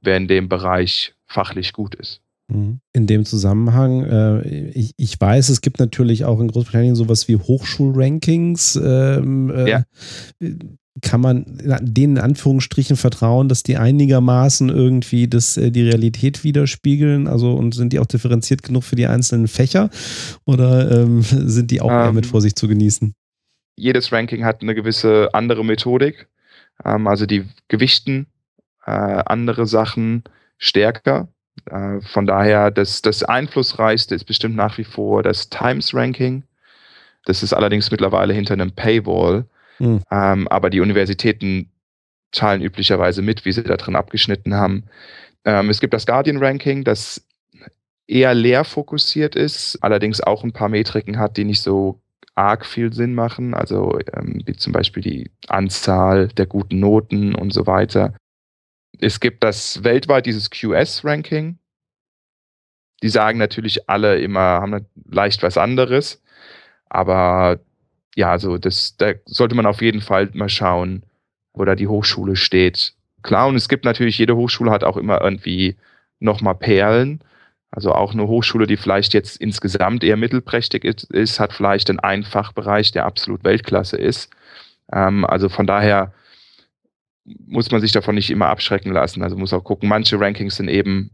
wer 0.00 0.16
in 0.16 0.28
dem 0.28 0.48
Bereich 0.48 1.14
fachlich 1.26 1.72
gut 1.72 1.94
ist. 1.94 2.20
Mhm. 2.48 2.80
In 2.92 3.06
dem 3.06 3.24
Zusammenhang, 3.24 4.04
äh, 4.04 4.70
ich, 4.70 4.92
ich, 4.96 5.20
weiß, 5.20 5.48
es 5.48 5.60
gibt 5.60 5.78
natürlich 5.78 6.24
auch 6.24 6.40
in 6.40 6.48
Großbritannien 6.48 6.96
sowas 6.96 7.28
wie 7.28 7.36
Hochschulrankings. 7.36 8.76
Ähm, 8.76 9.50
äh, 9.50 9.70
ja 9.70 9.84
kann 11.02 11.20
man 11.20 11.44
denen 11.80 12.16
in 12.16 12.22
Anführungsstrichen 12.22 12.96
vertrauen, 12.96 13.48
dass 13.48 13.62
die 13.62 13.76
einigermaßen 13.76 14.68
irgendwie 14.68 15.28
das, 15.28 15.56
äh, 15.56 15.70
die 15.70 15.82
Realität 15.82 16.44
widerspiegeln? 16.44 17.26
Also 17.26 17.54
und 17.54 17.74
sind 17.74 17.92
die 17.92 17.98
auch 17.98 18.06
differenziert 18.06 18.62
genug 18.62 18.84
für 18.84 18.96
die 18.96 19.06
einzelnen 19.06 19.48
Fächer 19.48 19.90
oder 20.44 21.02
ähm, 21.02 21.22
sind 21.22 21.70
die 21.70 21.80
auch 21.80 21.90
ähm, 21.90 21.96
eher 21.96 22.12
mit. 22.12 22.26
Vorsicht 22.26 22.58
zu 22.58 22.68
genießen? 22.68 23.14
Jedes 23.76 24.12
Ranking 24.12 24.44
hat 24.44 24.62
eine 24.62 24.74
gewisse 24.74 25.28
andere 25.32 25.64
Methodik. 25.64 26.28
Ähm, 26.84 27.06
also 27.06 27.26
die 27.26 27.44
gewichten 27.68 28.26
äh, 28.86 28.90
andere 28.90 29.66
Sachen 29.66 30.24
stärker. 30.58 31.28
Äh, 31.66 32.00
von 32.00 32.26
daher, 32.26 32.70
das, 32.70 33.02
das 33.02 33.22
einflussreichste 33.22 34.14
ist 34.14 34.24
bestimmt 34.24 34.56
nach 34.56 34.78
wie 34.78 34.84
vor 34.84 35.22
das 35.22 35.48
Times 35.50 35.94
Ranking. 35.94 36.44
Das 37.24 37.42
ist 37.42 37.52
allerdings 37.52 37.90
mittlerweile 37.90 38.32
hinter 38.32 38.54
einem 38.54 38.72
Paywall. 38.72 39.44
Mhm. 39.80 40.02
Ähm, 40.10 40.46
aber 40.48 40.70
die 40.70 40.80
Universitäten 40.80 41.70
zahlen 42.32 42.62
üblicherweise 42.62 43.22
mit, 43.22 43.44
wie 43.44 43.52
sie 43.52 43.64
da 43.64 43.76
drin 43.76 43.96
abgeschnitten 43.96 44.54
haben. 44.54 44.84
Ähm, 45.44 45.68
es 45.70 45.80
gibt 45.80 45.94
das 45.94 46.06
Guardian 46.06 46.36
Ranking, 46.36 46.84
das 46.84 47.26
eher 48.06 48.34
leer 48.34 48.64
fokussiert 48.64 49.34
ist, 49.34 49.78
allerdings 49.82 50.20
auch 50.20 50.44
ein 50.44 50.52
paar 50.52 50.68
Metriken 50.68 51.18
hat, 51.18 51.36
die 51.36 51.44
nicht 51.44 51.62
so 51.62 52.00
arg 52.34 52.66
viel 52.66 52.92
Sinn 52.92 53.14
machen, 53.14 53.54
also 53.54 53.98
ähm, 54.14 54.42
wie 54.44 54.54
zum 54.54 54.72
Beispiel 54.72 55.02
die 55.02 55.30
Anzahl 55.48 56.28
der 56.28 56.46
guten 56.46 56.78
Noten 56.78 57.34
und 57.34 57.52
so 57.52 57.66
weiter. 57.66 58.14
Es 58.98 59.20
gibt 59.20 59.42
das 59.42 59.82
weltweit 59.82 60.26
dieses 60.26 60.50
QS-Ranking. 60.50 61.58
Die 63.02 63.08
sagen 63.08 63.38
natürlich 63.38 63.88
alle 63.88 64.18
immer, 64.20 64.40
haben 64.40 64.86
leicht 65.10 65.42
was 65.42 65.56
anderes, 65.56 66.22
aber 66.88 67.60
ja, 68.16 68.30
also 68.30 68.58
das, 68.58 68.96
da 68.96 69.12
sollte 69.24 69.54
man 69.54 69.66
auf 69.66 69.82
jeden 69.82 70.00
Fall 70.00 70.30
mal 70.32 70.48
schauen, 70.48 71.02
wo 71.52 71.64
da 71.64 71.74
die 71.74 71.88
Hochschule 71.88 72.36
steht. 72.36 72.94
Klar, 73.22 73.48
und 73.48 73.56
es 73.56 73.68
gibt 73.68 73.84
natürlich, 73.84 74.18
jede 74.18 74.36
Hochschule 74.36 74.70
hat 74.70 74.84
auch 74.84 74.96
immer 74.96 75.20
irgendwie 75.20 75.76
nochmal 76.18 76.54
Perlen. 76.54 77.20
Also 77.70 77.92
auch 77.92 78.12
eine 78.12 78.26
Hochschule, 78.26 78.66
die 78.66 78.76
vielleicht 78.76 79.14
jetzt 79.14 79.36
insgesamt 79.40 80.02
eher 80.02 80.16
mittelprächtig 80.16 80.84
ist, 80.84 81.38
hat 81.38 81.52
vielleicht 81.52 81.88
einen 81.88 82.00
Einfachbereich, 82.00 82.90
der 82.90 83.06
absolut 83.06 83.44
Weltklasse 83.44 83.96
ist. 83.96 84.30
Ähm, 84.92 85.24
also 85.24 85.48
von 85.48 85.66
daher 85.66 86.12
muss 87.24 87.70
man 87.70 87.80
sich 87.80 87.92
davon 87.92 88.16
nicht 88.16 88.30
immer 88.30 88.48
abschrecken 88.48 88.92
lassen. 88.92 89.22
Also 89.22 89.36
muss 89.36 89.52
auch 89.52 89.62
gucken, 89.62 89.88
manche 89.88 90.18
Rankings 90.18 90.56
sind 90.56 90.68
eben, 90.68 91.10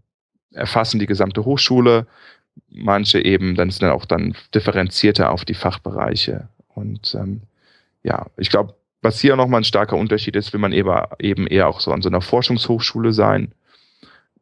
erfassen 0.52 0.98
die 0.98 1.06
gesamte 1.06 1.44
Hochschule, 1.44 2.06
manche 2.70 3.22
eben, 3.22 3.54
dann 3.54 3.70
sind 3.70 3.82
dann 3.82 3.90
auch 3.90 4.06
dann 4.06 4.34
differenzierter 4.54 5.30
auf 5.30 5.44
die 5.44 5.54
Fachbereiche 5.54 6.48
und 6.76 7.14
ähm, 7.18 7.42
ja, 8.02 8.26
ich 8.36 8.50
glaube, 8.50 8.74
was 9.02 9.20
hier 9.20 9.36
nochmal 9.36 9.60
ein 9.60 9.64
starker 9.64 9.96
Unterschied 9.96 10.36
ist, 10.36 10.52
will 10.52 10.60
man 10.60 10.72
eben 10.72 11.46
eher 11.46 11.68
auch 11.68 11.80
so 11.80 11.92
an 11.92 12.02
so 12.02 12.08
einer 12.08 12.20
Forschungshochschule 12.20 13.12
sein, 13.12 13.52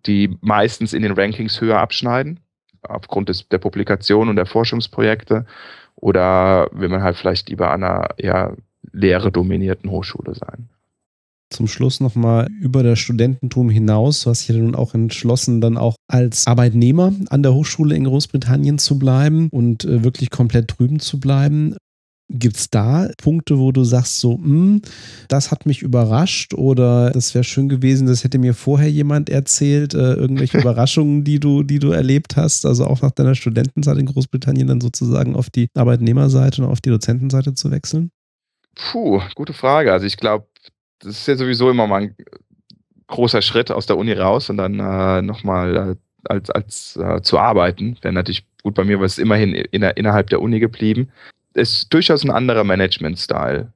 die 0.06 0.36
meistens 0.40 0.92
in 0.92 1.02
den 1.02 1.12
Rankings 1.12 1.60
höher 1.60 1.78
abschneiden, 1.78 2.40
aufgrund 2.82 3.28
des, 3.28 3.48
der 3.48 3.58
Publikation 3.58 4.28
und 4.28 4.36
der 4.36 4.46
Forschungsprojekte. 4.46 5.46
Oder 5.96 6.68
will 6.72 6.88
man 6.88 7.02
halt 7.02 7.16
vielleicht 7.16 7.48
lieber 7.48 7.70
an 7.70 7.84
einer 7.84 8.08
eher 8.16 8.56
lehre 8.92 9.32
dominierten 9.32 9.90
Hochschule 9.90 10.34
sein 10.34 10.68
zum 11.54 11.68
Schluss 11.68 12.00
nochmal 12.00 12.48
über 12.60 12.82
das 12.82 12.98
Studententum 12.98 13.70
hinaus. 13.70 14.22
Du 14.22 14.30
hast 14.30 14.40
dich 14.48 14.54
ja 14.54 14.60
nun 14.60 14.74
auch 14.74 14.92
entschlossen, 14.94 15.60
dann 15.60 15.78
auch 15.78 15.94
als 16.08 16.46
Arbeitnehmer 16.46 17.12
an 17.30 17.42
der 17.42 17.54
Hochschule 17.54 17.94
in 17.94 18.04
Großbritannien 18.04 18.78
zu 18.78 18.98
bleiben 18.98 19.48
und 19.50 19.84
äh, 19.84 20.02
wirklich 20.04 20.30
komplett 20.30 20.74
drüben 20.76 21.00
zu 21.00 21.20
bleiben. 21.20 21.76
Gibt 22.30 22.56
es 22.56 22.70
da 22.70 23.10
Punkte, 23.18 23.58
wo 23.58 23.70
du 23.70 23.84
sagst, 23.84 24.18
so, 24.18 24.38
mh, 24.38 24.44
hm, 24.44 24.82
das 25.28 25.50
hat 25.50 25.66
mich 25.66 25.82
überrascht 25.82 26.54
oder 26.54 27.10
das 27.10 27.34
wäre 27.34 27.44
schön 27.44 27.68
gewesen, 27.68 28.06
das 28.06 28.24
hätte 28.24 28.38
mir 28.38 28.54
vorher 28.54 28.90
jemand 28.90 29.28
erzählt, 29.28 29.92
äh, 29.92 30.14
irgendwelche 30.14 30.58
Überraschungen, 30.60 31.24
die 31.24 31.38
du, 31.38 31.62
die 31.62 31.78
du 31.78 31.90
erlebt 31.90 32.37
hast, 32.37 32.64
also 32.64 32.87
auch 32.87 33.02
nach 33.02 33.10
deiner 33.10 33.34
Studentenzeit 33.34 33.98
in 33.98 34.06
Großbritannien 34.06 34.66
dann 34.66 34.80
sozusagen 34.80 35.37
auf 35.37 35.50
die 35.50 35.68
Arbeitnehmerseite 35.74 36.62
und 36.62 36.70
auf 36.70 36.80
die 36.80 36.88
Dozentenseite 36.88 37.52
zu 37.52 37.70
wechseln? 37.70 38.10
Puh, 38.74 39.20
gute 39.34 39.52
Frage. 39.52 39.92
Also 39.92 40.06
ich 40.06 40.16
glaube, 40.16 40.46
das 41.00 41.18
ist 41.18 41.28
ja 41.28 41.37
sowieso 41.37 41.70
immer 41.70 41.87
mal 41.87 42.02
ein 42.02 42.16
großer 43.06 43.42
Schritt 43.42 43.70
aus 43.70 43.84
der 43.84 43.98
Uni 43.98 44.12
raus 44.12 44.48
und 44.48 44.56
dann 44.56 44.80
äh, 44.80 45.20
nochmal 45.20 45.76
äh, 45.76 45.96
als, 46.24 46.48
als 46.48 46.96
äh, 46.96 47.20
zu 47.20 47.38
arbeiten. 47.38 47.98
Wäre 48.00 48.14
natürlich 48.14 48.46
gut 48.62 48.74
bei 48.74 48.84
mir, 48.84 48.98
was 48.98 49.18
immerhin 49.18 49.54
in, 49.54 49.82
innerhalb 49.82 50.30
der 50.30 50.40
Uni 50.40 50.58
geblieben 50.58 51.10
ist 51.54 51.92
durchaus 51.92 52.24
ein 52.24 52.30
anderer 52.30 52.64
Management-Style. 52.64 53.72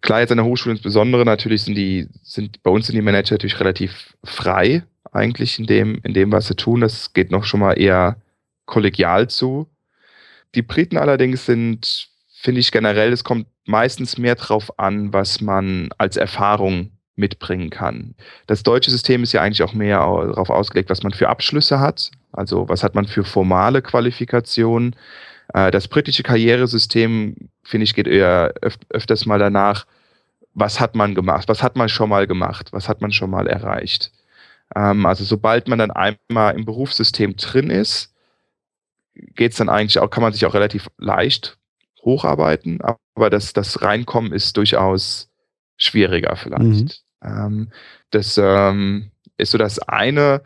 Klar, 0.00 0.20
jetzt 0.20 0.30
an 0.30 0.38
der 0.38 0.46
Hochschule 0.46 0.74
insbesondere 0.74 1.24
natürlich 1.24 1.62
sind 1.62 1.74
die, 1.74 2.08
sind 2.22 2.62
bei 2.62 2.70
uns 2.70 2.86
sind 2.86 2.96
die 2.96 3.02
Manager 3.02 3.34
natürlich 3.34 3.60
relativ 3.60 4.14
frei 4.24 4.84
eigentlich 5.12 5.58
in 5.58 5.66
dem, 5.66 6.00
in 6.04 6.14
dem, 6.14 6.32
was 6.32 6.46
sie 6.48 6.54
tun. 6.54 6.80
Das 6.80 7.12
geht 7.12 7.30
noch 7.30 7.44
schon 7.44 7.60
mal 7.60 7.78
eher 7.78 8.16
kollegial 8.66 9.28
zu. 9.28 9.68
Die 10.54 10.62
Briten 10.62 10.96
allerdings 10.96 11.46
sind, 11.46 12.08
finde 12.32 12.60
ich 12.60 12.70
generell, 12.70 13.12
es 13.12 13.24
kommt 13.24 13.46
meistens 13.64 14.18
mehr 14.18 14.34
drauf 14.34 14.78
an, 14.78 15.12
was 15.12 15.40
man 15.40 15.90
als 15.98 16.16
Erfahrung 16.16 16.92
mitbringen 17.16 17.70
kann. 17.70 18.14
Das 18.46 18.62
deutsche 18.62 18.90
System 18.90 19.24
ist 19.24 19.32
ja 19.32 19.42
eigentlich 19.42 19.62
auch 19.62 19.74
mehr 19.74 19.98
darauf 19.98 20.50
ausgelegt, 20.50 20.88
was 20.88 21.02
man 21.02 21.12
für 21.12 21.28
Abschlüsse 21.28 21.80
hat. 21.80 22.10
Also 22.32 22.68
was 22.68 22.82
hat 22.82 22.94
man 22.94 23.06
für 23.06 23.24
formale 23.24 23.82
Qualifikationen. 23.82 24.94
Äh, 25.54 25.70
das 25.70 25.88
britische 25.88 26.22
Karrieresystem, 26.22 27.50
finde 27.62 27.84
ich, 27.84 27.94
geht 27.94 28.06
eher 28.06 28.54
öf 28.62 28.78
öfters 28.90 29.26
mal 29.26 29.38
danach, 29.38 29.86
was 30.54 30.80
hat 30.80 30.94
man 30.94 31.14
gemacht, 31.14 31.48
was 31.48 31.62
hat 31.62 31.76
man 31.76 31.88
schon 31.88 32.08
mal 32.08 32.26
gemacht, 32.26 32.72
was 32.72 32.88
hat 32.88 33.00
man 33.00 33.12
schon 33.12 33.30
mal 33.30 33.46
erreicht. 33.46 34.12
Ähm, 34.74 35.06
also 35.06 35.24
sobald 35.24 35.68
man 35.68 35.78
dann 35.78 35.90
einmal 35.90 36.54
im 36.54 36.64
Berufssystem 36.64 37.36
drin 37.36 37.70
ist, 37.70 38.14
geht 39.14 39.52
es 39.52 39.58
dann 39.58 39.68
eigentlich 39.68 39.98
auch, 39.98 40.10
kann 40.10 40.22
man 40.22 40.32
sich 40.32 40.46
auch 40.46 40.54
relativ 40.54 40.88
leicht 40.98 41.58
hocharbeiten, 42.02 42.80
aber 43.14 43.30
das, 43.30 43.52
das 43.52 43.82
Reinkommen 43.82 44.32
ist 44.32 44.56
durchaus 44.56 45.30
schwieriger 45.76 46.36
vielleicht. 46.36 46.62
Mhm. 46.62 46.90
Ähm, 47.22 47.68
das 48.10 48.38
ähm, 48.38 49.10
ist 49.36 49.50
so 49.50 49.58
das 49.58 49.78
eine. 49.80 50.42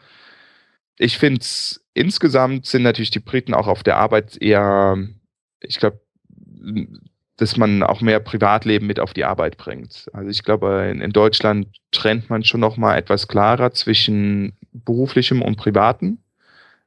Ich 0.99 1.19
finde 1.19 1.41
es 1.41 1.85
insgesamt 1.95 2.67
sind 2.67 2.83
natürlich 2.83 3.11
die 3.11 3.21
Briten 3.21 3.55
auch 3.55 3.67
auf 3.67 3.83
der 3.83 3.97
Arbeit 3.97 4.41
eher, 4.41 4.97
ich 5.61 5.79
glaube, 5.79 6.01
dass 7.37 7.57
man 7.57 7.83
auch 7.83 8.01
mehr 8.01 8.21
Privatleben 8.21 8.87
mit 8.87 9.01
auf 9.01 9.13
die 9.13 9.25
Arbeit 9.25 9.57
bringt. 9.57 10.07
Also 10.13 10.31
ich 10.31 10.43
glaube, 10.45 10.89
in, 10.93 11.01
in 11.01 11.13
Deutschland 11.13 11.67
trennt 11.91 12.31
man 12.31 12.45
schon 12.45 12.61
noch 12.61 12.77
mal 12.77 12.97
etwas 12.97 13.27
klarer 13.27 13.73
zwischen 13.73 14.53
beruflichem 14.73 15.43
und 15.43 15.57
privaten. 15.57 16.19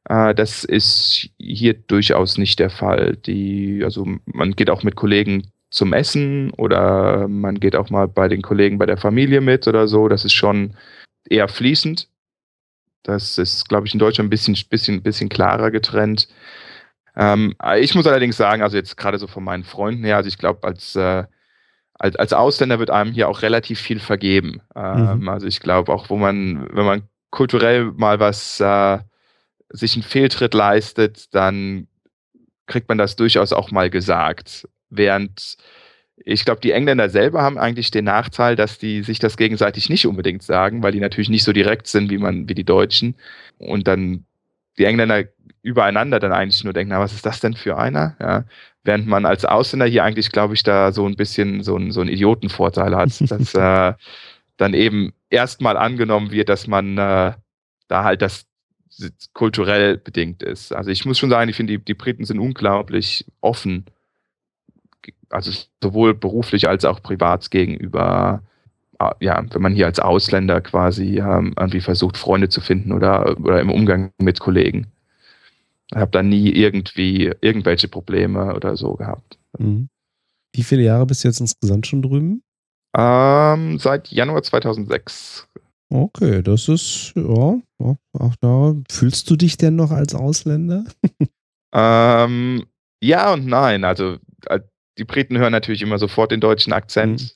Äh, 0.07 0.33
das 0.35 0.63
ist 0.63 1.29
hier 1.37 1.73
durchaus 1.73 2.37
nicht 2.37 2.59
der 2.59 2.69
Fall. 2.69 3.17
Die, 3.25 3.81
also 3.83 4.07
man 4.25 4.55
geht 4.55 4.69
auch 4.69 4.83
mit 4.83 4.95
Kollegen 4.95 5.51
zum 5.71 5.93
Essen 5.93 6.51
oder 6.51 7.27
man 7.27 7.59
geht 7.59 7.75
auch 7.75 7.89
mal 7.89 8.07
bei 8.07 8.27
den 8.27 8.41
Kollegen 8.41 8.77
bei 8.77 8.85
der 8.85 8.97
Familie 8.97 9.41
mit 9.41 9.67
oder 9.67 9.87
so. 9.87 10.07
Das 10.07 10.23
ist 10.25 10.33
schon 10.33 10.75
eher 11.29 11.47
fließend. 11.47 12.07
Das 13.05 13.37
ist, 13.37 13.69
glaube 13.69 13.85
ich, 13.85 13.93
in 13.93 13.99
Deutschland 13.99 14.27
ein 14.27 14.29
bisschen, 14.31 14.57
bisschen, 14.69 15.03
bisschen 15.03 15.29
klarer 15.29 15.69
getrennt. 15.69 16.27
Ähm, 17.15 17.55
ich 17.79 17.93
muss 17.93 18.07
allerdings 18.07 18.35
sagen, 18.35 18.61
also 18.61 18.77
jetzt 18.77 18.97
gerade 18.97 19.19
so 19.19 19.27
von 19.27 19.43
meinen 19.43 19.63
Freunden 19.63 20.03
her, 20.03 20.17
also 20.17 20.27
ich 20.27 20.37
glaube, 20.37 20.67
als, 20.67 20.95
äh, 20.95 21.23
als, 21.93 22.15
als 22.15 22.33
Ausländer 22.33 22.79
wird 22.79 22.89
einem 22.89 23.13
hier 23.13 23.29
auch 23.29 23.41
relativ 23.43 23.79
viel 23.79 23.99
vergeben. 23.99 24.61
Ähm, 24.75 25.19
mhm. 25.21 25.29
Also 25.29 25.47
ich 25.47 25.59
glaube 25.59 25.93
auch, 25.93 26.09
wo 26.09 26.17
man, 26.17 26.67
wenn 26.73 26.85
man 26.85 27.03
kulturell 27.29 27.85
mal 27.85 28.19
was, 28.19 28.59
äh, 28.59 28.99
sich 29.69 29.93
einen 29.93 30.03
Fehltritt 30.03 30.53
leistet, 30.53 31.33
dann 31.33 31.87
kriegt 32.65 32.89
man 32.89 32.97
das 32.97 33.15
durchaus 33.15 33.53
auch 33.53 33.71
mal 33.71 33.89
gesagt. 33.89 34.67
Während 34.89 35.57
ich 36.27 36.43
glaube, 36.43 36.59
die 36.59 36.71
Engländer 36.71 37.09
selber 37.09 37.43
haben 37.43 37.59
eigentlich 37.59 37.91
den 37.91 38.05
Nachteil, 38.05 38.55
dass 38.55 38.79
die 38.79 39.03
sich 39.03 39.19
das 39.19 39.37
gegenseitig 39.37 39.89
nicht 39.89 40.07
unbedingt 40.07 40.41
sagen, 40.41 40.81
weil 40.81 40.91
die 40.91 40.99
natürlich 40.99 41.29
nicht 41.29 41.43
so 41.43 41.53
direkt 41.53 41.85
sind 41.85 42.09
wie 42.09 42.17
man, 42.17 42.49
wie 42.49 42.55
die 42.55 42.63
Deutschen. 42.63 43.15
Und 43.59 43.87
dann 43.87 44.25
die 44.79 44.85
Engländer 44.85 45.25
übereinander 45.61 46.19
dann 46.19 46.33
eigentlich 46.33 46.63
nur 46.63 46.73
denken, 46.73 46.93
na, 46.93 46.99
was 46.99 47.13
ist 47.13 47.27
das 47.27 47.39
denn 47.41 47.53
für 47.53 47.77
einer? 47.77 48.17
Ja. 48.19 48.45
Während 48.83 49.05
man 49.05 49.27
als 49.27 49.45
Ausländer 49.45 49.85
hier 49.85 50.03
eigentlich, 50.03 50.31
glaube 50.31 50.55
ich, 50.55 50.63
da 50.63 50.91
so 50.91 51.05
ein 51.05 51.15
bisschen 51.15 51.61
so 51.61 51.77
ein, 51.77 51.91
so 51.91 52.01
ein 52.01 52.07
Idiotenvorteil 52.07 52.95
hat, 52.95 53.11
dass 53.29 53.53
äh, 53.53 53.93
dann 54.57 54.73
eben 54.73 55.13
erstmal 55.29 55.77
angenommen 55.77 56.31
wird, 56.31 56.49
dass 56.49 56.65
man 56.65 56.97
äh, 56.97 57.33
da 57.87 58.03
halt 58.03 58.23
das 58.23 58.47
kulturell 59.33 59.97
bedingt 59.97 60.41
ist. 60.41 60.71
Also 60.71 60.89
ich 60.89 61.05
muss 61.05 61.19
schon 61.19 61.29
sagen, 61.29 61.49
ich 61.49 61.55
finde, 61.55 61.77
die, 61.77 61.85
die 61.85 61.93
Briten 61.93 62.25
sind 62.25 62.39
unglaublich 62.39 63.25
offen 63.41 63.85
also 65.29 65.51
sowohl 65.83 66.13
beruflich 66.13 66.67
als 66.67 66.85
auch 66.85 67.01
privat 67.01 67.49
gegenüber, 67.51 68.41
ah, 68.99 69.15
ja, 69.19 69.43
wenn 69.51 69.61
man 69.61 69.73
hier 69.73 69.85
als 69.85 69.99
Ausländer 69.99 70.61
quasi 70.61 71.19
ähm, 71.19 71.53
irgendwie 71.57 71.81
versucht, 71.81 72.17
Freunde 72.17 72.49
zu 72.49 72.61
finden 72.61 72.91
oder, 72.91 73.37
oder 73.39 73.59
im 73.59 73.71
Umgang 73.71 74.11
mit 74.19 74.39
Kollegen. 74.39 74.87
Ich 75.91 75.97
habe 75.97 76.11
da 76.11 76.23
nie 76.23 76.49
irgendwie 76.49 77.31
irgendwelche 77.41 77.87
Probleme 77.87 78.55
oder 78.55 78.75
so 78.75 78.93
gehabt. 78.95 79.37
Mhm. 79.57 79.89
Wie 80.53 80.63
viele 80.63 80.83
Jahre 80.83 81.05
bist 81.05 81.23
du 81.23 81.27
jetzt 81.27 81.41
insgesamt 81.41 81.85
schon 81.85 82.01
drüben? 82.01 82.41
Ähm, 82.97 83.77
seit 83.77 84.07
Januar 84.09 84.41
2006. 84.41 85.47
Okay, 85.89 86.41
das 86.41 86.67
ist, 86.67 87.13
ja, 87.15 87.59
auch 88.13 88.35
da. 88.39 88.73
Fühlst 88.89 89.29
du 89.29 89.35
dich 89.35 89.57
denn 89.57 89.75
noch 89.75 89.91
als 89.91 90.15
Ausländer? 90.15 90.85
ähm, 91.73 92.65
ja 93.01 93.33
und 93.33 93.45
nein. 93.45 93.83
Also 93.83 94.17
die 94.97 95.03
Briten 95.03 95.37
hören 95.37 95.51
natürlich 95.51 95.81
immer 95.81 95.97
sofort 95.97 96.31
den 96.31 96.39
deutschen 96.39 96.73
Akzent. 96.73 97.21
Mhm. 97.21 97.29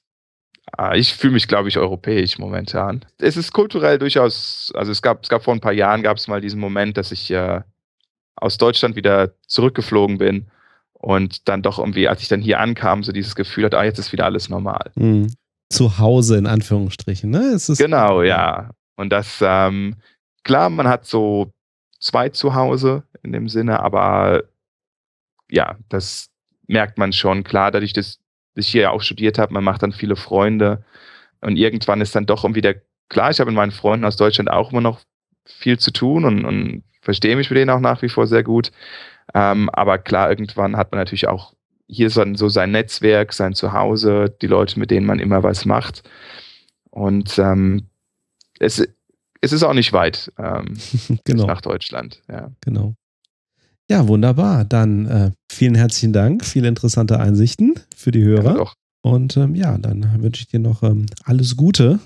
Ah, 0.77 0.95
ich 0.95 1.13
fühle 1.13 1.33
mich, 1.33 1.47
glaube 1.47 1.67
ich, 1.67 1.77
europäisch 1.77 2.37
momentan. 2.37 3.03
Es 3.17 3.37
ist 3.37 3.53
kulturell 3.53 3.97
durchaus, 3.97 4.71
also 4.75 4.91
es 4.91 5.01
gab, 5.01 5.23
es 5.23 5.29
gab 5.29 5.43
vor 5.43 5.53
ein 5.53 5.61
paar 5.61 5.73
Jahren 5.73 6.03
gab 6.03 6.17
es 6.17 6.27
mal 6.27 6.41
diesen 6.41 6.59
Moment, 6.59 6.95
dass 6.95 7.11
ich 7.11 7.31
äh, 7.31 7.61
aus 8.35 8.57
Deutschland 8.57 8.95
wieder 8.95 9.33
zurückgeflogen 9.47 10.19
bin 10.19 10.47
und 10.93 11.47
dann 11.47 11.63
doch 11.63 11.79
irgendwie, 11.79 12.07
als 12.07 12.21
ich 12.21 12.27
dann 12.27 12.41
hier 12.41 12.59
ankam, 12.59 13.03
so 13.03 13.11
dieses 13.11 13.35
Gefühl 13.35 13.65
hatte, 13.65 13.79
ah, 13.79 13.83
jetzt 13.83 13.99
ist 13.99 14.11
wieder 14.11 14.25
alles 14.25 14.49
normal. 14.49 14.91
Mhm. 14.95 15.33
Zu 15.69 15.97
Hause 15.97 16.37
in 16.37 16.47
Anführungsstrichen, 16.47 17.29
ne? 17.29 17.57
genau, 17.77 18.23
ja. 18.23 18.71
Und 18.95 19.11
das, 19.11 19.39
ähm, 19.41 19.95
klar, 20.43 20.69
man 20.69 20.87
hat 20.87 21.05
so 21.05 21.51
zwei 21.99 22.29
Zuhause 22.29 23.03
in 23.23 23.31
dem 23.31 23.47
Sinne, 23.49 23.79
aber 23.79 24.43
ja, 25.49 25.77
das, 25.89 26.29
merkt 26.69 26.97
man 26.97 27.11
schon, 27.11 27.43
klar, 27.43 27.71
dadurch, 27.71 27.93
dass 27.93 28.19
ich 28.55 28.67
hier 28.67 28.83
ja 28.83 28.89
auch 28.91 29.01
studiert 29.01 29.37
habe, 29.37 29.53
man 29.53 29.63
macht 29.63 29.83
dann 29.83 29.91
viele 29.91 30.15
Freunde 30.15 30.83
und 31.41 31.57
irgendwann 31.57 32.01
ist 32.01 32.15
dann 32.15 32.25
doch 32.25 32.43
irgendwie 32.43 32.61
der, 32.61 32.81
klar, 33.09 33.31
ich 33.31 33.39
habe 33.39 33.51
mit 33.51 33.57
meinen 33.57 33.71
Freunden 33.71 34.05
aus 34.05 34.17
Deutschland 34.17 34.49
auch 34.49 34.71
immer 34.71 34.81
noch 34.81 35.01
viel 35.45 35.79
zu 35.79 35.91
tun 35.91 36.25
und, 36.25 36.45
und 36.45 36.83
verstehe 37.01 37.35
mich 37.35 37.49
mit 37.49 37.57
denen 37.57 37.71
auch 37.71 37.79
nach 37.79 38.01
wie 38.01 38.09
vor 38.09 38.27
sehr 38.27 38.43
gut. 38.43 38.71
Ähm, 39.33 39.69
aber 39.71 39.97
klar, 39.97 40.29
irgendwann 40.29 40.77
hat 40.77 40.91
man 40.91 40.99
natürlich 40.99 41.27
auch 41.27 41.53
hier 41.87 42.09
so, 42.09 42.23
so 42.35 42.49
sein 42.49 42.71
Netzwerk, 42.71 43.33
sein 43.33 43.53
Zuhause, 43.55 44.35
die 44.41 44.47
Leute, 44.47 44.79
mit 44.79 44.91
denen 44.91 45.07
man 45.07 45.19
immer 45.19 45.41
was 45.41 45.65
macht. 45.65 46.07
Und 46.91 47.39
ähm, 47.39 47.87
es, 48.59 48.87
es 49.41 49.51
ist 49.51 49.63
auch 49.63 49.73
nicht 49.73 49.93
weit 49.93 50.31
ähm, 50.37 50.77
genau. 51.23 51.47
nach 51.47 51.61
Deutschland. 51.61 52.21
Ja. 52.29 52.51
Genau. 52.61 52.93
Ja, 53.89 54.07
wunderbar. 54.07 54.65
Dann 54.65 55.05
äh, 55.07 55.31
vielen 55.51 55.75
herzlichen 55.75 56.13
Dank, 56.13 56.45
viele 56.45 56.67
interessante 56.67 57.19
Einsichten 57.19 57.73
für 57.95 58.11
die 58.11 58.23
Hörer. 58.23 58.57
Ja, 58.57 58.71
Und 59.01 59.35
ähm, 59.37 59.55
ja, 59.55 59.77
dann 59.79 60.21
wünsche 60.21 60.41
ich 60.41 60.47
dir 60.47 60.59
noch 60.59 60.83
ähm, 60.83 61.07
alles 61.23 61.57
Gute 61.57 61.99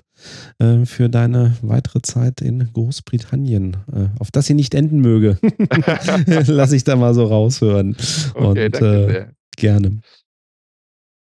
äh, 0.59 0.85
für 0.85 1.09
deine 1.09 1.57
weitere 1.61 2.01
Zeit 2.01 2.39
in 2.39 2.71
Großbritannien, 2.71 3.77
äh, 3.93 4.07
auf 4.19 4.31
das 4.31 4.45
sie 4.45 4.53
nicht 4.53 4.75
enden 4.75 4.99
möge. 5.01 5.37
Lass 6.47 6.71
ich 6.71 6.85
da 6.85 6.95
mal 6.95 7.13
so 7.13 7.25
raushören. 7.25 7.97
Okay, 8.33 8.65
Und 8.65 8.75
danke 8.75 8.77
äh, 8.77 9.11
sehr. 9.11 9.33
gerne. 9.57 9.99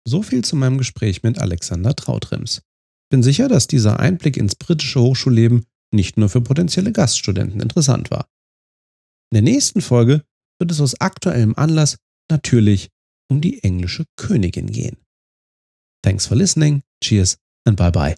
So 0.05 0.21
viel 0.21 0.43
zu 0.43 0.57
meinem 0.57 0.77
Gespräch 0.79 1.23
mit 1.23 1.39
Alexander 1.39 1.95
Trautrims. 1.95 2.61
Bin 3.09 3.23
sicher, 3.23 3.47
dass 3.47 3.67
dieser 3.67 3.99
Einblick 3.99 4.35
ins 4.35 4.55
britische 4.55 4.99
Hochschulleben 4.99 5.63
nicht 5.93 6.17
nur 6.17 6.27
für 6.27 6.41
potenzielle 6.41 6.91
Gaststudenten 6.91 7.61
interessant 7.61 8.11
war. 8.11 8.25
In 9.31 9.35
der 9.35 9.41
nächsten 9.43 9.81
Folge 9.81 10.23
wird 10.62 10.71
es 10.71 10.80
aus 10.80 11.02
aktuellem 11.02 11.56
Anlass 11.58 11.97
natürlich 12.30 12.89
um 13.30 13.41
die 13.41 13.62
englische 13.63 14.06
Königin 14.15 14.67
gehen. 14.67 14.97
Thanks 16.04 16.28
for 16.28 16.38
listening, 16.38 16.84
cheers 17.04 17.38
and 17.65 17.76
bye 17.78 17.91
bye. 17.91 18.15